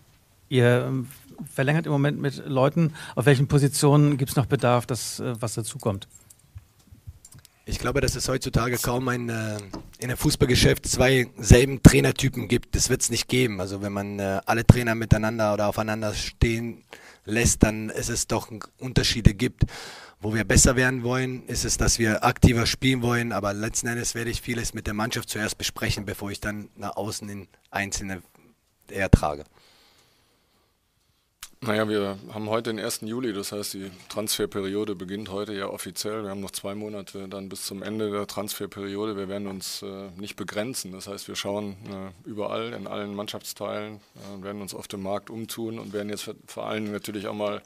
Ihr 0.50 0.86
ähm, 0.86 1.08
verlängert 1.50 1.86
im 1.86 1.94
Moment 1.94 2.20
mit 2.20 2.46
Leuten. 2.46 2.94
Auf 3.15 3.25
welchen 3.25 3.48
Positionen 3.48 4.18
gibt 4.18 4.32
es 4.32 4.36
noch 4.36 4.48
Bedarf, 4.48 4.86
dass 4.86 5.22
äh, 5.22 5.34
was 5.39 5.53
dazukommt? 5.53 6.10
Ich 7.63 7.79
glaube, 7.79 8.01
dass 8.01 8.18
es 8.18 8.27
heutzutage 8.27 8.77
kaum 8.77 9.08
ein, 9.08 9.29
äh, 9.29 9.60
in 10.00 10.10
der 10.10 10.18
Fußballgeschäft 10.18 10.86
zwei 10.86 11.27
selben 11.38 11.82
Trainertypen 11.82 12.50
gibt. 12.50 12.75
Das 12.75 12.89
wird 12.89 13.00
es 13.01 13.10
nicht 13.10 13.29
geben. 13.29 13.62
Also 13.62 13.82
wenn 13.82 13.94
man 13.94 14.20
äh, 14.20 14.41
alle 14.46 14.68
Trainer 14.68 14.96
miteinander 14.96 15.53
oder 15.53 15.70
aufeinander 15.70 16.13
stehen 16.13 16.84
lässt, 17.24 17.63
dann 17.63 17.88
ist 17.88 18.10
es 18.10 18.27
doch 18.27 18.50
Unterschiede 18.77 19.34
gibt. 19.34 19.63
Wo 20.21 20.33
wir 20.33 20.43
besser 20.43 20.75
werden 20.75 21.03
wollen, 21.03 21.45
ist 21.47 21.63
es, 21.63 21.77
dass 21.77 21.97
wir 21.97 22.25
aktiver 22.25 22.65
spielen 22.65 23.01
wollen, 23.01 23.31
aber 23.31 23.53
letzten 23.53 23.88
Endes 23.88 24.15
werde 24.15 24.29
ich 24.29 24.41
vieles 24.41 24.73
mit 24.73 24.85
der 24.85 24.93
Mannschaft 24.93 25.29
zuerst 25.29 25.57
besprechen, 25.57 26.05
bevor 26.05 26.29
ich 26.29 26.41
dann 26.41 26.67
nach 26.75 26.97
außen 26.97 27.29
in 27.29 27.47
einzelne 27.71 28.21
eher 28.89 29.09
trage. 29.09 29.45
Naja, 31.61 31.88
wir 31.88 32.17
haben 32.33 32.49
heute 32.49 32.73
den 32.73 32.83
1. 32.83 33.01
Juli, 33.01 33.33
das 33.33 33.51
heißt, 33.53 33.73
die 33.73 33.91
Transferperiode 34.09 34.95
beginnt 34.95 35.29
heute 35.29 35.53
ja 35.53 35.67
offiziell. 35.67 36.23
Wir 36.23 36.29
haben 36.29 36.39
noch 36.41 36.51
zwei 36.51 36.75
Monate 36.75 37.27
dann 37.27 37.49
bis 37.49 37.65
zum 37.65 37.81
Ende 37.81 38.11
der 38.11 38.27
Transferperiode. 38.27 39.17
Wir 39.17 39.27
werden 39.27 39.47
uns 39.47 39.81
äh, 39.81 40.09
nicht 40.17 40.38
begrenzen. 40.38 40.93
Das 40.93 41.07
heißt, 41.07 41.27
wir 41.27 41.35
schauen 41.35 41.75
äh, 41.89 42.29
überall, 42.29 42.71
in 42.71 42.88
allen 42.88 43.13
Mannschaftsteilen, 43.13 43.97
äh, 44.15 44.43
werden 44.43 44.61
uns 44.61 44.73
auf 44.73 44.88
dem 44.88 45.03
Markt 45.03 45.29
umtun 45.29 45.79
und 45.79 45.91
werden 45.91 46.09
jetzt 46.09 46.33
vor 46.47 46.65
allem 46.65 46.91
natürlich 46.93 47.27
auch 47.27 47.33
mal 47.33 47.61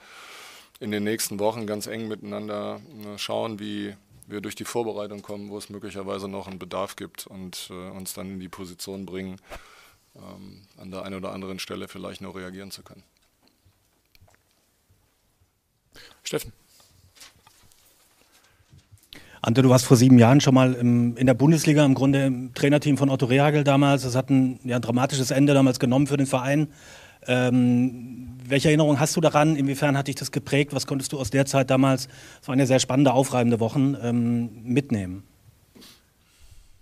in 0.80 0.92
den 0.92 1.04
nächsten 1.04 1.40
Wochen 1.40 1.66
ganz 1.68 1.88
eng 1.88 2.08
miteinander 2.08 2.82
äh, 3.06 3.18
schauen, 3.18 3.60
wie 3.60 3.96
wir 4.28 4.42
durch 4.42 4.56
die 4.56 4.66
Vorbereitung 4.66 5.22
kommen, 5.22 5.50
wo 5.50 5.58
es 5.58 5.70
möglicherweise 5.70 6.28
noch 6.28 6.48
einen 6.48 6.60
Bedarf 6.60 6.96
gibt 6.96 7.28
und 7.28 7.70
äh, 7.72 7.90
uns 7.90 8.14
dann 8.14 8.32
in 8.32 8.40
die 8.40 8.50
Position 8.50 9.06
bringen, 9.06 9.38
ähm, 10.16 10.62
an 10.78 10.92
der 10.92 11.04
einen 11.04 11.16
oder 11.16 11.32
anderen 11.32 11.60
Stelle 11.60 11.88
vielleicht 11.88 12.22
noch 12.22 12.36
reagieren 12.36 12.72
zu 12.72 12.84
können. 12.84 13.04
Steffen. 16.24 16.54
Ante, 19.42 19.62
du 19.62 19.70
warst 19.70 19.86
vor 19.86 19.98
sieben 19.98 20.18
Jahren 20.18 20.40
schon 20.40 20.54
mal 20.54 20.74
im, 20.74 21.18
in 21.18 21.28
der 21.28 21.34
Bundesliga, 21.34 21.84
im 21.84 21.96
Grunde 21.96 22.26
im 22.26 22.54
Trainerteam 22.54 22.98
von 22.98 23.10
Otto 23.10 23.26
Rehagel 23.26 23.66
damals. 23.66 24.04
Das 24.04 24.16
hat 24.16 24.30
ein, 24.30 24.58
ja, 24.64 24.78
ein 24.78 24.82
dramatisches 24.82 25.32
Ende 25.32 25.54
damals 25.54 25.80
genommen 25.80 26.08
für 26.08 26.16
den 26.16 26.28
Verein. 26.28 26.70
Ähm, 27.28 28.38
welche 28.46 28.68
Erinnerung 28.68 29.00
hast 29.00 29.16
du 29.16 29.22
daran? 29.22 29.56
Inwiefern 29.56 29.98
hat 29.98 30.08
dich 30.08 30.16
das 30.16 30.32
geprägt? 30.32 30.74
Was 30.74 30.88
konntest 30.88 31.14
du 31.14 31.20
aus 31.20 31.30
der 31.30 31.46
Zeit 31.46 31.70
damals, 31.70 32.08
es 32.42 32.48
waren 32.48 32.60
ja 32.60 32.66
sehr 32.66 32.80
spannende, 32.80 33.14
aufreibende 33.14 33.60
Wochen, 33.60 33.96
ähm, 34.02 34.64
mitnehmen? 34.64 35.24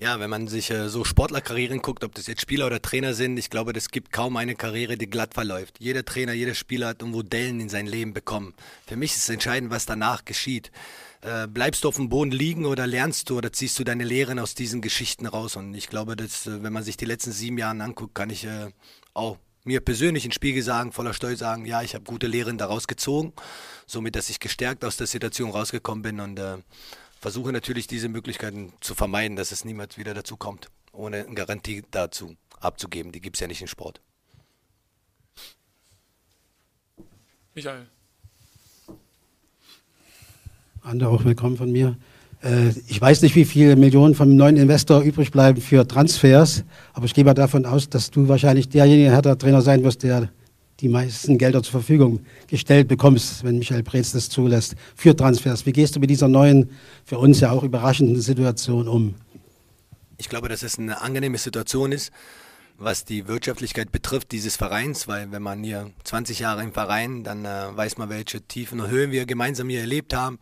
Ja, 0.01 0.19
wenn 0.19 0.31
man 0.31 0.47
sich 0.47 0.71
äh, 0.71 0.89
so 0.89 1.03
Sportlerkarrieren 1.03 1.83
guckt, 1.83 2.03
ob 2.03 2.15
das 2.15 2.25
jetzt 2.25 2.41
Spieler 2.41 2.65
oder 2.65 2.81
Trainer 2.81 3.13
sind, 3.13 3.37
ich 3.37 3.51
glaube, 3.51 3.71
es 3.75 3.91
gibt 3.91 4.11
kaum 4.11 4.35
eine 4.35 4.55
Karriere, 4.55 4.97
die 4.97 5.07
glatt 5.07 5.35
verläuft. 5.35 5.75
Jeder 5.79 6.03
Trainer, 6.03 6.33
jeder 6.33 6.55
Spieler 6.55 6.87
hat 6.87 7.01
irgendwo 7.01 7.21
Dellen 7.21 7.59
in 7.59 7.69
sein 7.69 7.85
Leben 7.85 8.11
bekommen. 8.11 8.55
Für 8.87 8.95
mich 8.95 9.11
ist 9.11 9.23
es 9.23 9.29
entscheidend, 9.29 9.69
was 9.69 9.85
danach 9.85 10.25
geschieht. 10.25 10.71
Äh, 11.21 11.47
bleibst 11.47 11.83
du 11.83 11.87
auf 11.87 11.97
dem 11.97 12.09
Boden 12.09 12.31
liegen 12.31 12.65
oder 12.65 12.87
lernst 12.87 13.29
du 13.29 13.37
oder 13.37 13.53
ziehst 13.53 13.77
du 13.77 13.83
deine 13.83 14.03
Lehren 14.03 14.39
aus 14.39 14.55
diesen 14.55 14.81
Geschichten 14.81 15.27
raus? 15.27 15.55
Und 15.55 15.75
ich 15.75 15.87
glaube, 15.87 16.15
dass, 16.15 16.47
äh, 16.47 16.63
wenn 16.63 16.73
man 16.73 16.81
sich 16.81 16.97
die 16.97 17.05
letzten 17.05 17.31
sieben 17.31 17.59
Jahre 17.59 17.83
anguckt, 17.83 18.15
kann 18.15 18.31
ich 18.31 18.45
äh, 18.45 18.71
auch 19.13 19.37
mir 19.63 19.79
persönlich 19.81 20.25
in 20.25 20.31
Spiegel 20.31 20.63
sagen, 20.63 20.91
voller 20.91 21.13
Stolz 21.13 21.39
sagen, 21.39 21.65
ja, 21.65 21.81
ich 21.81 21.93
habe 21.93 22.03
gute 22.03 22.27
Lehren 22.27 22.57
daraus 22.57 22.87
gezogen, 22.87 23.33
somit, 23.85 24.15
dass 24.15 24.29
ich 24.29 24.39
gestärkt 24.39 24.83
aus 24.83 24.97
der 24.97 25.07
Situation 25.07 25.51
rausgekommen 25.51 26.01
bin 26.01 26.19
und 26.19 26.39
äh, 26.39 26.57
versuche 27.19 27.51
natürlich 27.51 27.87
diese 27.87 28.09
Möglichkeiten 28.09 28.73
zu 28.81 28.95
vermeiden, 28.95 29.35
dass 29.35 29.51
es 29.51 29.65
niemals 29.65 29.97
wieder 29.97 30.13
dazu 30.13 30.37
kommt, 30.37 30.69
ohne 30.91 31.25
eine 31.25 31.35
Garantie 31.35 31.83
dazu 31.91 32.35
abzugeben. 32.59 33.11
Die 33.11 33.21
gibt 33.21 33.37
es 33.37 33.39
ja 33.41 33.47
nicht 33.47 33.61
im 33.61 33.67
Sport. 33.67 34.01
Michael. 37.53 37.87
Ande, 40.81 41.07
auch 41.07 41.23
willkommen 41.23 41.57
von 41.57 41.71
mir. 41.71 41.97
Äh, 42.43 42.69
ich 42.87 42.99
weiß 42.99 43.21
nicht, 43.21 43.35
wie 43.35 43.45
viele 43.45 43.75
Millionen 43.75 44.15
vom 44.15 44.35
neuen 44.35 44.57
Investor 44.57 45.01
übrig 45.01 45.31
bleiben 45.31 45.61
für 45.61 45.87
Transfers, 45.87 46.63
aber 46.93 47.05
ich 47.05 47.13
gehe 47.13 47.23
mal 47.23 47.33
davon 47.33 47.65
aus, 47.65 47.89
dass 47.89 48.11
du 48.11 48.27
wahrscheinlich 48.27 48.69
derjenige 48.69 49.11
Hertha-Trainer 49.11 49.61
sein 49.61 49.83
wirst, 49.83 50.03
der 50.03 50.29
die 50.79 50.89
meisten 50.89 51.37
Gelder 51.37 51.61
zur 51.61 51.73
Verfügung 51.73 52.25
gestellt 52.47 52.87
bekommst, 52.87 53.43
wenn 53.43 53.59
Michael 53.59 53.83
Preetz 53.83 54.11
das 54.13 54.29
zulässt, 54.29 54.75
für 54.95 55.15
Transfers. 55.15 55.65
Wie 55.65 55.73
gehst 55.73 55.95
du 55.95 55.99
mit 55.99 56.09
dieser 56.09 56.27
neuen, 56.27 56.71
für 57.05 57.19
uns 57.19 57.39
ja 57.39 57.51
auch 57.51 57.63
überraschenden 57.63 58.19
Situation 58.19 58.87
um? 58.87 59.13
Ich 60.17 60.27
glaube, 60.27 60.49
dass 60.49 60.63
es 60.63 60.79
eine 60.79 61.01
angenehme 61.01 61.37
Situation 61.37 61.91
ist, 61.91 62.11
was 62.77 63.05
die 63.05 63.27
Wirtschaftlichkeit 63.27 63.91
betrifft 63.91 64.31
dieses 64.31 64.55
Vereins, 64.55 65.07
weil 65.07 65.31
wenn 65.31 65.43
man 65.43 65.63
hier 65.63 65.91
20 66.03 66.39
Jahre 66.39 66.63
im 66.63 66.73
Verein, 66.73 67.23
dann 67.23 67.45
äh, 67.45 67.67
weiß 67.75 67.97
man, 67.99 68.09
welche 68.09 68.41
Tiefen 68.41 68.79
und 68.79 68.89
Höhen 68.89 69.11
wir 69.11 69.27
gemeinsam 69.27 69.69
hier 69.69 69.81
erlebt 69.81 70.15
haben. 70.15 70.39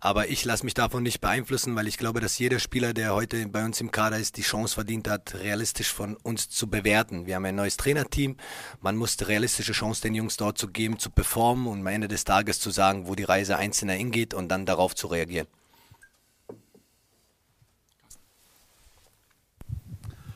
Aber 0.00 0.28
ich 0.28 0.44
lasse 0.44 0.64
mich 0.64 0.74
davon 0.74 1.02
nicht 1.02 1.20
beeinflussen, 1.20 1.74
weil 1.74 1.88
ich 1.88 1.98
glaube, 1.98 2.20
dass 2.20 2.38
jeder 2.38 2.60
Spieler, 2.60 2.94
der 2.94 3.14
heute 3.14 3.48
bei 3.48 3.64
uns 3.64 3.80
im 3.80 3.90
Kader 3.90 4.18
ist, 4.18 4.36
die 4.36 4.42
Chance 4.42 4.74
verdient 4.74 5.08
hat, 5.08 5.34
realistisch 5.34 5.92
von 5.92 6.16
uns 6.16 6.48
zu 6.48 6.68
bewerten. 6.68 7.26
Wir 7.26 7.34
haben 7.34 7.44
ein 7.44 7.56
neues 7.56 7.76
Trainerteam. 7.76 8.36
Man 8.80 8.96
muss 8.96 9.16
die 9.16 9.24
realistische 9.24 9.72
Chance 9.72 10.02
den 10.02 10.14
Jungs 10.14 10.36
dort 10.36 10.56
zu 10.56 10.68
geben, 10.68 11.00
zu 11.00 11.10
performen 11.10 11.66
und 11.66 11.80
am 11.80 11.86
Ende 11.88 12.06
des 12.06 12.24
Tages 12.24 12.60
zu 12.60 12.70
sagen, 12.70 13.08
wo 13.08 13.16
die 13.16 13.24
Reise 13.24 13.56
einzelner 13.56 13.94
hingeht 13.94 14.34
und 14.34 14.48
dann 14.48 14.66
darauf 14.66 14.94
zu 14.94 15.08
reagieren. 15.08 15.48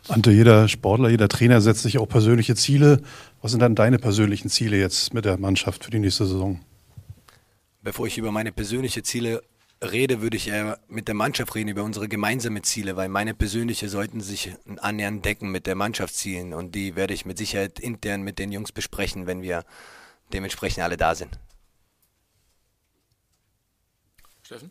Ante, 0.08 0.32
jeder 0.32 0.66
Sportler, 0.66 1.08
jeder 1.08 1.28
Trainer 1.28 1.60
setzt 1.60 1.82
sich 1.82 1.98
auch 1.98 2.08
persönliche 2.08 2.56
Ziele. 2.56 3.00
Was 3.40 3.52
sind 3.52 3.60
dann 3.60 3.76
deine 3.76 4.00
persönlichen 4.00 4.48
Ziele 4.48 4.76
jetzt 4.76 5.14
mit 5.14 5.24
der 5.24 5.38
Mannschaft 5.38 5.84
für 5.84 5.92
die 5.92 6.00
nächste 6.00 6.26
Saison? 6.26 6.60
Bevor 7.82 8.08
ich 8.08 8.18
über 8.18 8.32
meine 8.32 8.50
persönlichen 8.50 9.04
Ziele 9.04 9.42
rede, 9.82 10.22
würde 10.22 10.36
ich 10.36 10.48
eher 10.48 10.78
mit 10.88 11.08
der 11.08 11.14
Mannschaft 11.14 11.54
reden, 11.54 11.68
über 11.68 11.82
unsere 11.82 12.08
gemeinsamen 12.08 12.62
Ziele, 12.62 12.96
weil 12.96 13.08
meine 13.08 13.34
persönliche 13.34 13.88
sollten 13.88 14.20
sich 14.20 14.54
annähernd 14.78 15.24
decken 15.24 15.50
mit 15.50 15.66
der 15.66 15.74
Mannschaftszielen 15.74 16.54
und 16.54 16.74
die 16.74 16.96
werde 16.96 17.14
ich 17.14 17.26
mit 17.26 17.38
Sicherheit 17.38 17.80
intern 17.80 18.22
mit 18.22 18.38
den 18.38 18.52
Jungs 18.52 18.72
besprechen, 18.72 19.26
wenn 19.26 19.42
wir 19.42 19.64
dementsprechend 20.32 20.84
alle 20.84 20.96
da 20.96 21.14
sind. 21.14 21.38
Steffen? 24.42 24.70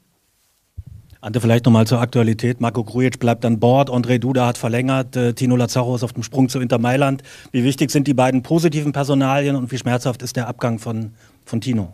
Ante, 1.24 1.40
vielleicht 1.40 1.66
nochmal 1.66 1.86
zur 1.86 2.02
Aktualität. 2.02 2.62
Marco 2.62 2.84
Grujic 2.84 3.20
bleibt 3.20 3.46
an 3.46 3.60
Bord, 3.60 3.92
André 3.92 4.18
Duda 4.18 4.48
hat 4.48 4.58
verlängert, 4.58 5.16
äh, 5.16 5.34
Tino 5.34 5.56
Lazaro 5.56 5.96
ist 5.96 6.04
auf 6.04 6.14
dem 6.14 6.24
Sprung 6.24 6.50
zu 6.50 6.60
Inter 6.60 6.80
Mailand. 6.80 7.22
Wie 7.52 7.64
wichtig 7.64 7.92
sind 7.92 8.08
die 8.08 8.16
beiden 8.16 8.42
positiven 8.42 8.92
Personalien 8.92 9.56
und 9.56 9.72
wie 9.72 9.78
schmerzhaft 9.78 10.24
ist 10.24 10.36
der 10.36 10.48
Abgang 10.48 10.80
von, 10.80 11.14
von 11.46 11.62
Tino? 11.62 11.94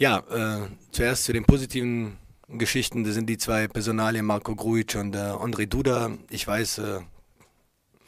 Ja, 0.00 0.20
äh, 0.30 0.68
zuerst 0.92 1.24
zu 1.24 1.34
den 1.34 1.44
positiven 1.44 2.16
Geschichten. 2.48 3.04
Das 3.04 3.12
sind 3.12 3.26
die 3.26 3.36
zwei 3.36 3.68
Personalien, 3.68 4.24
Marco 4.24 4.56
Grujic 4.56 4.94
und 4.94 5.14
äh, 5.14 5.18
André 5.18 5.66
Duda. 5.66 6.12
Ich 6.30 6.46
weiß, 6.46 6.78
äh, 6.78 7.00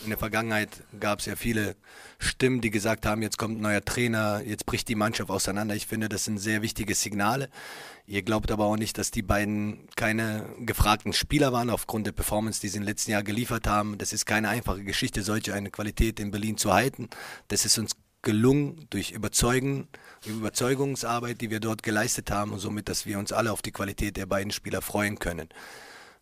in 0.02 0.08
der 0.08 0.16
Vergangenheit 0.16 0.70
gab 0.98 1.18
es 1.18 1.26
ja 1.26 1.36
viele 1.36 1.76
Stimmen, 2.18 2.62
die 2.62 2.70
gesagt 2.70 3.04
haben, 3.04 3.20
jetzt 3.20 3.36
kommt 3.36 3.58
ein 3.58 3.60
neuer 3.60 3.84
Trainer, 3.84 4.40
jetzt 4.40 4.64
bricht 4.64 4.88
die 4.88 4.94
Mannschaft 4.94 5.28
auseinander. 5.28 5.74
Ich 5.74 5.86
finde, 5.86 6.08
das 6.08 6.24
sind 6.24 6.38
sehr 6.38 6.62
wichtige 6.62 6.94
Signale. 6.94 7.50
Ihr 8.06 8.22
glaubt 8.22 8.50
aber 8.50 8.64
auch 8.64 8.78
nicht, 8.78 8.96
dass 8.96 9.10
die 9.10 9.20
beiden 9.20 9.86
keine 9.94 10.46
gefragten 10.60 11.12
Spieler 11.12 11.52
waren 11.52 11.68
aufgrund 11.68 12.06
der 12.06 12.12
Performance, 12.12 12.62
die 12.62 12.68
sie 12.68 12.78
im 12.78 12.84
letzten 12.84 13.10
Jahr 13.10 13.22
geliefert 13.22 13.66
haben. 13.66 13.98
Das 13.98 14.14
ist 14.14 14.24
keine 14.24 14.48
einfache 14.48 14.82
Geschichte, 14.82 15.22
solche 15.22 15.52
eine 15.52 15.70
Qualität 15.70 16.20
in 16.20 16.30
Berlin 16.30 16.56
zu 16.56 16.72
halten. 16.72 17.10
Das 17.48 17.66
ist 17.66 17.76
uns 17.76 17.92
gelungen 18.22 18.86
durch 18.88 19.10
Überzeugen, 19.10 19.88
Überzeugungsarbeit, 20.30 21.40
die 21.40 21.50
wir 21.50 21.60
dort 21.60 21.82
geleistet 21.82 22.30
haben 22.30 22.52
und 22.52 22.58
somit, 22.58 22.88
dass 22.88 23.06
wir 23.06 23.18
uns 23.18 23.32
alle 23.32 23.52
auf 23.52 23.62
die 23.62 23.72
Qualität 23.72 24.16
der 24.16 24.26
beiden 24.26 24.52
Spieler 24.52 24.82
freuen 24.82 25.18
können. 25.18 25.48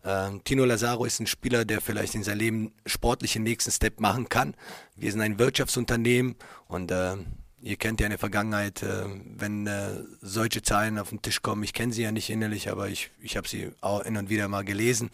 Ähm, 0.03 0.43
Tino 0.43 0.65
Lazaro 0.65 1.05
ist 1.05 1.19
ein 1.19 1.27
Spieler, 1.27 1.65
der 1.65 1.81
vielleicht 1.81 2.15
in 2.15 2.23
seinem 2.23 2.39
Leben 2.39 2.73
sportlich 2.85 3.33
den 3.33 3.43
nächsten 3.43 3.71
Step 3.71 3.99
machen 3.99 4.29
kann. 4.29 4.55
Wir 4.95 5.11
sind 5.11 5.21
ein 5.21 5.37
Wirtschaftsunternehmen 5.37 6.35
und 6.67 6.91
äh, 6.91 7.17
ihr 7.61 7.77
kennt 7.77 7.99
ja 7.99 8.07
in 8.07 8.11
der 8.11 8.19
Vergangenheit, 8.19 8.81
äh, 8.83 9.05
wenn 9.37 9.67
äh, 9.67 10.03
solche 10.21 10.61
Zahlen 10.61 10.97
auf 10.97 11.09
den 11.09 11.21
Tisch 11.21 11.41
kommen, 11.41 11.63
ich 11.63 11.73
kenne 11.73 11.93
sie 11.93 12.03
ja 12.03 12.11
nicht 12.11 12.29
innerlich, 12.29 12.69
aber 12.69 12.89
ich, 12.89 13.11
ich 13.21 13.37
habe 13.37 13.47
sie 13.47 13.71
auch 13.81 14.03
hin 14.03 14.17
und 14.17 14.29
wieder 14.29 14.47
mal 14.47 14.63
gelesen. 14.63 15.09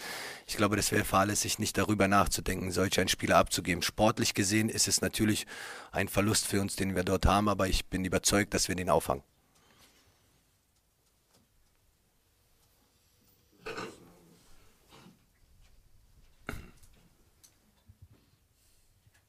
Ich 0.47 0.57
glaube, 0.57 0.75
das 0.75 0.91
wäre 0.91 1.05
fahrlässig, 1.05 1.59
nicht 1.59 1.77
darüber 1.77 2.07
nachzudenken, 2.07 2.71
solch 2.71 2.99
einen 2.99 3.09
Spieler 3.09 3.37
abzugeben. 3.37 3.81
Sportlich 3.81 4.33
gesehen 4.33 4.69
ist 4.69 4.87
es 4.87 5.01
natürlich 5.01 5.45
ein 5.91 6.07
Verlust 6.07 6.47
für 6.47 6.61
uns, 6.61 6.75
den 6.75 6.95
wir 6.95 7.03
dort 7.03 7.25
haben, 7.25 7.49
aber 7.49 7.67
ich 7.67 7.85
bin 7.85 8.05
überzeugt, 8.05 8.53
dass 8.53 8.67
wir 8.67 8.75
den 8.75 8.89
auffangen. 8.89 9.23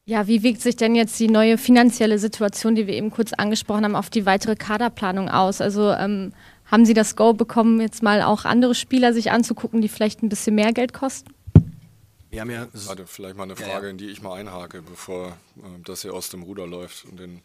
Ja, 0.08 0.26
wie 0.26 0.42
wirkt 0.42 0.62
sich 0.62 0.74
denn 0.74 0.94
jetzt 0.94 1.20
die 1.20 1.28
neue 1.28 1.58
finanzielle 1.58 2.18
Situation, 2.18 2.74
die 2.74 2.86
wir 2.86 2.94
eben 2.94 3.10
kurz 3.10 3.34
angesprochen 3.34 3.84
haben, 3.84 3.94
auf 3.94 4.08
die 4.08 4.24
weitere 4.24 4.56
Kaderplanung 4.56 5.28
aus? 5.28 5.60
Also 5.60 5.92
ähm, 5.92 6.32
haben 6.64 6.86
Sie 6.86 6.94
das 6.94 7.14
Go 7.14 7.34
bekommen, 7.34 7.78
jetzt 7.82 8.02
mal 8.02 8.22
auch 8.22 8.46
andere 8.46 8.74
Spieler 8.74 9.12
sich 9.12 9.30
anzugucken, 9.30 9.82
die 9.82 9.88
vielleicht 9.90 10.22
ein 10.22 10.30
bisschen 10.30 10.54
mehr 10.54 10.72
Geld 10.72 10.94
kosten? 10.94 11.34
Wir 12.30 12.40
haben 12.40 12.50
ja 12.50 12.68
Warte, 12.72 13.06
vielleicht 13.06 13.36
mal 13.36 13.42
eine 13.42 13.56
Frage, 13.56 13.70
ja, 13.70 13.82
ja. 13.82 13.88
in 13.90 13.98
die 13.98 14.06
ich 14.06 14.22
mal 14.22 14.32
einhake, 14.32 14.80
bevor 14.80 15.36
äh, 15.58 15.60
das 15.84 16.00
hier 16.00 16.14
aus 16.14 16.30
dem 16.30 16.42
Ruder 16.42 16.66
läuft 16.66 17.04
und 17.04 17.20
den 17.20 17.42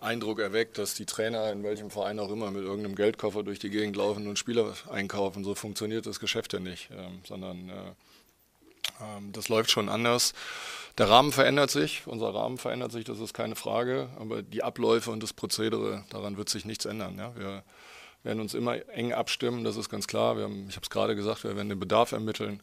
Eindruck 0.00 0.38
erweckt, 0.38 0.78
dass 0.78 0.94
die 0.94 1.04
Trainer 1.04 1.52
in 1.52 1.64
welchem 1.64 1.90
Verein 1.90 2.18
auch 2.18 2.30
immer 2.30 2.50
mit 2.50 2.62
irgendeinem 2.62 2.94
Geldkoffer 2.94 3.42
durch 3.42 3.58
die 3.58 3.68
Gegend 3.68 3.96
laufen 3.96 4.26
und 4.26 4.38
Spieler 4.38 4.72
einkaufen. 4.90 5.44
So 5.44 5.54
funktioniert 5.54 6.06
das 6.06 6.18
Geschäft 6.18 6.54
ja 6.54 6.60
nicht, 6.60 6.88
ähm, 6.96 7.18
sondern 7.24 7.68
äh, 7.68 7.92
das 9.32 9.48
läuft 9.48 9.70
schon 9.70 9.88
anders. 9.88 10.34
Der 10.96 11.08
Rahmen 11.08 11.32
verändert 11.32 11.70
sich, 11.70 12.02
unser 12.06 12.32
Rahmen 12.32 12.56
verändert 12.56 12.92
sich, 12.92 13.04
das 13.04 13.18
ist 13.18 13.34
keine 13.34 13.56
Frage, 13.56 14.08
aber 14.18 14.42
die 14.42 14.62
Abläufe 14.62 15.10
und 15.10 15.22
das 15.22 15.32
Prozedere, 15.32 16.04
daran 16.10 16.36
wird 16.36 16.48
sich 16.48 16.64
nichts 16.64 16.84
ändern. 16.84 17.16
Ja? 17.18 17.34
Wir 17.34 17.64
werden 18.22 18.40
uns 18.40 18.54
immer 18.54 18.76
eng 18.90 19.12
abstimmen, 19.12 19.64
das 19.64 19.76
ist 19.76 19.88
ganz 19.88 20.06
klar. 20.06 20.36
Haben, 20.36 20.66
ich 20.68 20.76
habe 20.76 20.84
es 20.84 20.90
gerade 20.90 21.16
gesagt, 21.16 21.42
wir 21.42 21.56
werden 21.56 21.68
den 21.68 21.80
Bedarf 21.80 22.12
ermitteln 22.12 22.62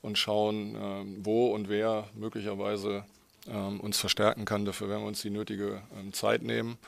und 0.00 0.16
schauen, 0.16 0.74
ähm, 0.74 1.16
wo 1.20 1.48
und 1.48 1.68
wer 1.68 2.08
möglicherweise 2.14 3.04
ähm, 3.46 3.80
uns 3.80 3.98
verstärken 3.98 4.46
kann. 4.46 4.64
Dafür 4.64 4.88
werden 4.88 5.02
wir 5.02 5.08
uns 5.08 5.20
die 5.20 5.30
nötige 5.30 5.82
ähm, 5.98 6.12
Zeit 6.12 6.42
nehmen. 6.42 6.78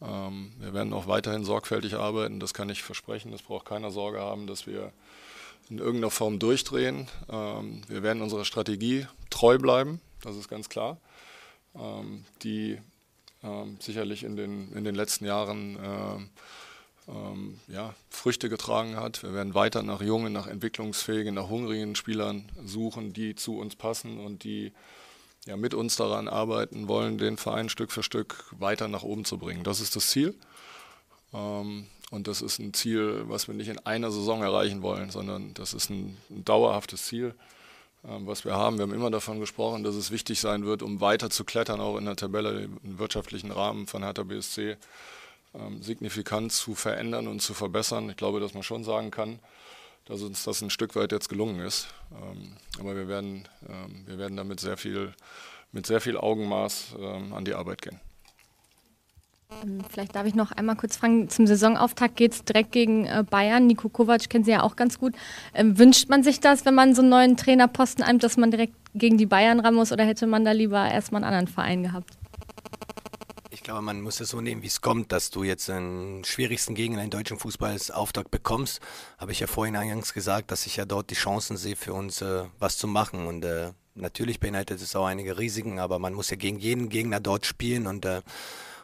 Ähm, 0.00 0.52
wir 0.58 0.72
werden 0.72 0.92
auch 0.92 1.06
weiterhin 1.06 1.44
sorgfältig 1.44 1.94
arbeiten, 1.94 2.40
das 2.40 2.54
kann 2.54 2.70
ich 2.70 2.82
versprechen. 2.82 3.32
Es 3.32 3.42
braucht 3.42 3.66
keiner 3.66 3.90
Sorge 3.90 4.20
haben, 4.20 4.46
dass 4.46 4.66
wir 4.66 4.92
in 5.70 5.78
irgendeiner 5.78 6.10
Form 6.10 6.38
durchdrehen. 6.38 7.08
Ähm, 7.30 7.82
wir 7.88 8.02
werden 8.02 8.22
unserer 8.22 8.44
Strategie 8.44 9.06
treu 9.30 9.58
bleiben 9.58 10.00
das 10.22 10.36
ist 10.36 10.48
ganz 10.48 10.68
klar, 10.68 10.98
ähm, 11.74 12.24
die 12.42 12.78
ähm, 13.42 13.76
sicherlich 13.80 14.24
in 14.24 14.36
den, 14.36 14.72
in 14.72 14.84
den 14.84 14.94
letzten 14.94 15.24
Jahren 15.24 15.76
äh, 15.76 17.10
ähm, 17.10 17.60
ja, 17.68 17.94
Früchte 18.10 18.48
getragen 18.48 18.96
hat. 18.96 19.22
Wir 19.22 19.32
werden 19.32 19.54
weiter 19.54 19.82
nach 19.82 20.02
jungen, 20.02 20.32
nach 20.32 20.46
entwicklungsfähigen, 20.46 21.34
nach 21.34 21.48
hungrigen 21.48 21.96
Spielern 21.96 22.50
suchen, 22.64 23.12
die 23.12 23.34
zu 23.34 23.58
uns 23.58 23.76
passen 23.76 24.20
und 24.20 24.44
die 24.44 24.72
ja, 25.46 25.56
mit 25.56 25.72
uns 25.72 25.96
daran 25.96 26.28
arbeiten 26.28 26.86
wollen, 26.86 27.16
den 27.16 27.38
Verein 27.38 27.70
Stück 27.70 27.92
für 27.92 28.02
Stück 28.02 28.44
weiter 28.58 28.88
nach 28.88 29.02
oben 29.02 29.24
zu 29.24 29.38
bringen. 29.38 29.64
Das 29.64 29.80
ist 29.80 29.96
das 29.96 30.08
Ziel. 30.08 30.34
Ähm, 31.32 31.86
und 32.10 32.26
das 32.26 32.42
ist 32.42 32.58
ein 32.58 32.74
Ziel, 32.74 33.24
was 33.26 33.48
wir 33.48 33.54
nicht 33.54 33.68
in 33.68 33.78
einer 33.78 34.10
Saison 34.10 34.42
erreichen 34.42 34.82
wollen, 34.82 35.10
sondern 35.10 35.54
das 35.54 35.74
ist 35.74 35.90
ein, 35.90 36.16
ein 36.30 36.44
dauerhaftes 36.44 37.06
Ziel. 37.06 37.34
Ähm, 38.06 38.26
was 38.26 38.44
wir 38.44 38.54
haben. 38.54 38.78
Wir 38.78 38.82
haben 38.82 38.94
immer 38.94 39.10
davon 39.10 39.40
gesprochen, 39.40 39.84
dass 39.84 39.94
es 39.94 40.10
wichtig 40.10 40.40
sein 40.40 40.64
wird, 40.64 40.82
um 40.82 41.00
weiter 41.00 41.30
zu 41.30 41.44
klettern, 41.44 41.80
auch 41.80 41.98
in 41.98 42.06
der 42.06 42.16
Tabelle, 42.16 42.68
im 42.82 42.98
wirtschaftlichen 42.98 43.50
Rahmen 43.50 43.86
von 43.86 44.02
Hertha 44.02 44.22
BSC 44.22 44.76
ähm, 45.54 45.82
signifikant 45.82 46.52
zu 46.52 46.74
verändern 46.74 47.28
und 47.28 47.40
zu 47.42 47.52
verbessern. 47.52 48.08
Ich 48.08 48.16
glaube, 48.16 48.40
dass 48.40 48.54
man 48.54 48.62
schon 48.62 48.84
sagen 48.84 49.10
kann, 49.10 49.38
dass 50.06 50.22
uns 50.22 50.44
das 50.44 50.62
ein 50.62 50.70
Stück 50.70 50.96
weit 50.96 51.12
jetzt 51.12 51.28
gelungen 51.28 51.60
ist. 51.60 51.88
Ähm, 52.12 52.56
aber 52.78 52.96
wir 52.96 53.08
werden, 53.08 53.46
wir 54.06 54.16
werden 54.16 54.36
damit 54.36 54.60
sehr 54.60 54.78
viel, 54.78 55.12
mit 55.72 55.86
sehr 55.86 56.00
viel 56.00 56.16
Augenmaß 56.16 56.94
an 57.32 57.44
die 57.44 57.54
Arbeit 57.54 57.82
gehen. 57.82 58.00
Ähm, 59.50 59.82
vielleicht 59.90 60.14
darf 60.14 60.26
ich 60.26 60.34
noch 60.34 60.52
einmal 60.52 60.76
kurz 60.76 60.96
fragen, 60.96 61.28
zum 61.28 61.46
Saisonauftakt 61.46 62.16
geht 62.16 62.32
es 62.32 62.44
direkt 62.44 62.72
gegen 62.72 63.06
äh, 63.06 63.24
Bayern. 63.28 63.66
Nico 63.66 63.88
Kovac 63.88 64.28
kennen 64.30 64.44
Sie 64.44 64.52
ja 64.52 64.62
auch 64.62 64.76
ganz 64.76 64.98
gut. 64.98 65.14
Ähm, 65.54 65.78
wünscht 65.78 66.08
man 66.08 66.22
sich 66.22 66.40
das, 66.40 66.64
wenn 66.64 66.74
man 66.74 66.94
so 66.94 67.02
einen 67.02 67.10
neuen 67.10 67.36
Trainerposten 67.36 68.04
eimt, 68.04 68.22
dass 68.22 68.36
man 68.36 68.50
direkt 68.50 68.74
gegen 68.94 69.18
die 69.18 69.26
Bayern 69.26 69.60
ran 69.60 69.74
muss 69.74 69.92
oder 69.92 70.04
hätte 70.04 70.26
man 70.26 70.44
da 70.44 70.52
lieber 70.52 70.88
erstmal 70.88 71.22
einen 71.22 71.32
anderen 71.32 71.52
Verein 71.52 71.82
gehabt? 71.82 72.16
Ich 73.52 73.64
glaube, 73.64 73.82
man 73.82 74.00
muss 74.00 74.20
es 74.20 74.30
so 74.30 74.40
nehmen, 74.40 74.62
wie 74.62 74.68
es 74.68 74.80
kommt, 74.80 75.10
dass 75.12 75.30
du 75.30 75.42
jetzt 75.42 75.68
den 75.68 76.22
schwierigsten 76.24 76.74
Gegner 76.74 77.02
in 77.02 77.10
deutschen 77.10 77.38
Fußball 77.38 77.72
als 77.72 77.90
Auftakt 77.90 78.30
bekommst. 78.30 78.80
Habe 79.18 79.32
ich 79.32 79.40
ja 79.40 79.48
vorhin 79.48 79.76
eingangs 79.76 80.14
gesagt, 80.14 80.52
dass 80.52 80.66
ich 80.66 80.76
ja 80.76 80.84
dort 80.84 81.10
die 81.10 81.14
Chancen 81.14 81.56
sehe, 81.56 81.76
für 81.76 81.92
uns 81.92 82.22
äh, 82.22 82.44
was 82.60 82.78
zu 82.78 82.86
machen. 82.86 83.26
Und 83.26 83.44
äh, 83.44 83.72
natürlich 83.96 84.38
beinhaltet 84.38 84.80
es 84.80 84.94
auch 84.94 85.06
einige 85.06 85.38
Risiken, 85.38 85.80
aber 85.80 85.98
man 85.98 86.14
muss 86.14 86.30
ja 86.30 86.36
gegen 86.36 86.58
jeden 86.58 86.88
Gegner 86.88 87.18
dort 87.18 87.44
spielen 87.44 87.86
und 87.86 88.04
äh, 88.04 88.22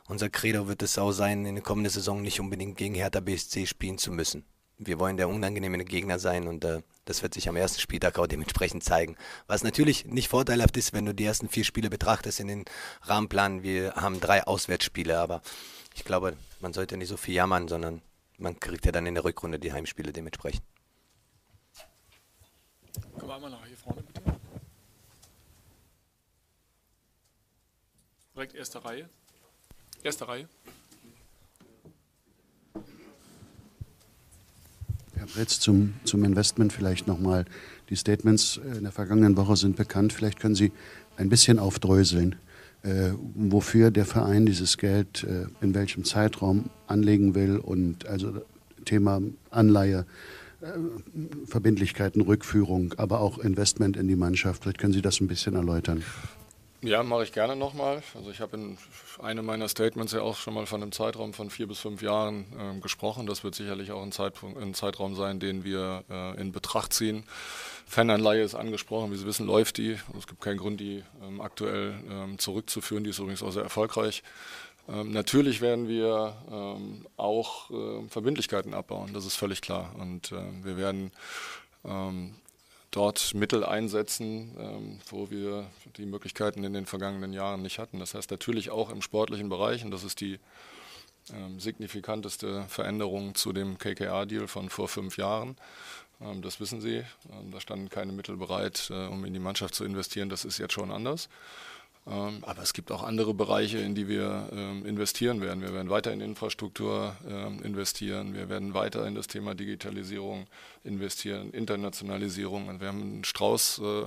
unser 0.09 0.31
Credo 0.31 0.69
wird 0.69 0.83
es 0.83 0.99
auch 0.99 1.13
sein, 1.13 1.45
in 1.47 1.57
der 1.57 1.65
kommenden 1.65 1.93
Saison 1.93 2.23
nicht 2.23 2.41
unbedingt 2.41 2.77
gegen 2.77 2.95
Hertha 2.95 3.21
BSC 3.21 3.67
spielen 3.67 3.99
zu 3.99 4.13
müssen. 4.13 4.45
Wir 4.79 4.99
wollen 4.99 5.17
der 5.17 5.29
unangenehme 5.29 5.83
Gegner 5.85 6.19
sein 6.19 6.47
und 6.47 6.65
äh, 6.65 6.83
das 7.07 7.23
wird 7.23 7.33
sich 7.33 7.49
am 7.49 7.57
ersten 7.57 7.81
Spieltag 7.81 8.19
auch 8.19 8.27
dementsprechend 8.27 8.85
zeigen. 8.85 9.17
Was 9.47 9.65
natürlich 9.65 10.05
nicht 10.05 10.29
vorteilhaft 10.29 10.77
ist, 10.77 10.93
wenn 10.93 11.07
du 11.07 11.15
die 11.15 11.25
ersten 11.25 11.49
vier 11.49 11.65
Spiele 11.65 11.89
betrachtest 11.89 12.41
in 12.41 12.49
den 12.49 12.65
Rahmenplan. 13.03 13.63
Wir 13.63 13.95
haben 13.95 14.21
drei 14.21 14.45
Auswärtsspiele, 14.47 15.19
aber 15.19 15.41
ich 15.95 16.05
glaube, 16.05 16.37
man 16.61 16.75
sollte 16.75 16.99
nicht 16.99 17.09
so 17.09 17.17
viel 17.17 17.35
jammern, 17.35 17.69
sondern 17.69 18.03
man 18.39 18.61
kriegt 18.61 18.85
ja 18.85 18.93
dann 18.93 19.07
in 19.07 19.15
der 19.15 19.25
Rückrunde 19.25 19.59
die 19.59 19.73
Heimspiele 19.73 20.13
dementsprechend. 20.13 20.63
Wir 23.17 23.35
einmal 23.35 23.51
nach 23.51 23.67
hier 23.67 23.77
vorne, 23.77 24.03
bitte. 24.03 24.21
Direkt 28.35 28.55
erste 28.55 28.85
Reihe. 28.85 29.09
Erste 30.07 30.29
Reihe. 30.29 30.47
Herr 35.17 35.27
Bretz, 35.27 35.59
zum, 35.59 35.95
zum 36.05 36.23
Investment 36.23 36.73
vielleicht 36.73 37.09
nochmal. 37.09 37.45
Die 37.91 37.97
Statements 37.97 38.61
in 38.77 38.85
der 38.85 38.93
vergangenen 38.93 39.37
Woche 39.37 39.57
sind 39.57 39.75
bekannt. 39.75 40.13
Vielleicht 40.13 40.39
können 40.39 40.55
Sie 40.55 40.71
ein 41.17 41.29
bisschen 41.29 41.59
aufdröseln, 41.59 42.37
äh, 42.85 43.11
wofür 43.35 43.91
der 43.91 44.07
Verein 44.07 44.47
dieses 44.47 44.79
Geld 44.79 45.25
äh, 45.25 45.47
in 45.61 45.75
welchem 45.75 46.05
Zeitraum 46.05 46.71
anlegen 46.87 47.35
will 47.35 47.57
und 47.57 48.07
also 48.07 48.43
Thema 48.85 49.21
Anleihe, 49.51 50.07
äh, 50.61 50.67
Verbindlichkeiten, 51.47 52.21
Rückführung, 52.21 52.95
aber 52.97 53.19
auch 53.19 53.39
Investment 53.39 53.97
in 53.97 54.07
die 54.07 54.15
Mannschaft. 54.15 54.63
Vielleicht 54.63 54.79
können 54.79 54.93
Sie 54.93 55.03
das 55.03 55.21
ein 55.21 55.27
bisschen 55.27 55.57
erläutern. 55.57 56.05
Ja, 56.87 57.03
mache 57.03 57.25
ich 57.25 57.33
gerne 57.33 57.57
nochmal. 57.57 58.01
Also 58.15 58.31
ich 58.31 58.41
habe 58.41 58.57
in 58.57 58.79
einem 59.21 59.45
meiner 59.45 59.67
Statements 59.67 60.13
ja 60.13 60.21
auch 60.21 60.37
schon 60.37 60.55
mal 60.55 60.67
von 60.67 60.81
einem 60.81 60.93
Zeitraum 60.93 61.33
von 61.33 61.51
vier 61.51 61.67
bis 61.67 61.81
fünf 61.81 62.01
Jahren 62.01 62.47
äh, 62.57 62.81
gesprochen. 62.81 63.27
Das 63.27 63.43
wird 63.43 63.57
sicherlich 63.57 63.91
auch 63.91 64.05
ein, 64.05 64.13
Zeitpunkt, 64.13 64.57
ein 64.57 64.73
Zeitraum 64.73 65.17
sein, 65.17 65.41
den 65.41 65.65
wir 65.65 66.05
äh, 66.09 66.41
in 66.41 66.53
Betracht 66.53 66.93
ziehen. 66.93 67.25
Fananleihe 67.89 68.45
ist 68.45 68.55
angesprochen, 68.55 69.11
wie 69.11 69.17
Sie 69.17 69.27
wissen, 69.27 69.49
läuft 69.49 69.79
die. 69.79 69.99
Es 70.17 70.29
gibt 70.29 70.41
keinen 70.41 70.59
Grund, 70.59 70.79
die 70.79 71.03
ähm, 71.27 71.41
aktuell 71.41 71.95
ähm, 72.09 72.39
zurückzuführen. 72.39 73.03
Die 73.03 73.11
ist 73.11 73.19
übrigens 73.19 73.43
auch 73.43 73.51
sehr 73.51 73.65
erfolgreich. 73.65 74.23
Ähm, 74.89 75.11
natürlich 75.11 75.61
werden 75.61 75.89
wir 75.89 76.37
ähm, 76.49 77.05
auch 77.17 77.69
äh, 77.73 78.09
Verbindlichkeiten 78.09 78.75
abbauen, 78.75 79.13
das 79.13 79.27
ist 79.27 79.35
völlig 79.35 79.61
klar. 79.61 79.93
Und 79.99 80.31
äh, 80.31 80.37
wir 80.63 80.77
werden 80.77 81.11
ähm, 81.85 82.37
dort 82.97 83.35
Mittel 83.35 83.63
einsetzen, 83.63 84.57
ähm, 84.59 84.99
wo 85.11 85.31
wir 85.31 85.67
die 85.99 86.07
Möglichkeiten 86.07 86.65
in 86.65 86.73
den 86.73 86.87
vergangenen 86.87 87.35
Jahren 87.35 87.61
nicht 87.61 87.79
hatten. 87.79 87.99
Das 87.99 88.15
heißt 88.15 88.31
natürlich 88.31 88.71
auch 88.71 88.91
im 88.91 89.03
sportlichen 89.03 89.51
Bereich, 89.51 89.85
und 89.85 89.91
das 89.91 90.03
ist 90.03 90.21
die 90.21 90.41
ähm, 91.33 91.61
signifikanteste 91.61 92.65
Veränderung 92.69 93.35
zu 93.35 93.53
dem 93.53 93.77
KKA-Deal 93.77 94.49
von 94.49 94.71
vor 94.71 94.89
fünf 94.89 95.19
Jahren. 95.19 95.57
Ähm, 96.23 96.41
das 96.41 96.59
wissen 96.59 96.81
Sie. 96.81 97.05
Da 97.53 97.61
standen 97.61 97.91
keine 97.91 98.13
Mittel 98.13 98.39
bereit, 98.39 98.89
äh, 98.91 99.07
um 99.07 99.25
in 99.27 99.35
die 99.35 99.41
Mannschaft 99.41 99.75
zu 99.75 99.85
investieren. 99.85 100.31
Das 100.31 100.47
ist 100.47 100.57
jetzt 100.57 100.73
schon 100.73 100.91
anders. 100.91 101.29
Ähm, 102.09 102.39
aber 102.43 102.63
es 102.63 102.73
gibt 102.73 102.93
auch 102.93 103.03
andere 103.03 103.35
Bereiche, 103.35 103.79
in 103.79 103.97
die 103.97 104.07
wir 104.07 104.49
ähm, 104.53 104.87
investieren 104.87 105.41
werden. 105.41 105.61
Wir 105.61 105.75
werden 105.75 105.91
weiter 105.91 106.13
in 106.13 106.21
Infrastruktur 106.21 107.17
ähm, 107.29 107.63
investieren. 107.65 108.35
Wir 108.35 108.49
werden 108.49 108.75
weiter 108.75 109.07
in 109.07 109.17
das 109.17 109.27
Thema 109.27 109.55
Digitalisierung 109.55 110.47
investieren, 110.85 111.51
Internationalisierung. 111.51 112.81
Wir 112.81 112.89
haben 112.89 113.03
einen 113.03 113.25
Strauß 113.25 113.81
äh, 113.81 114.05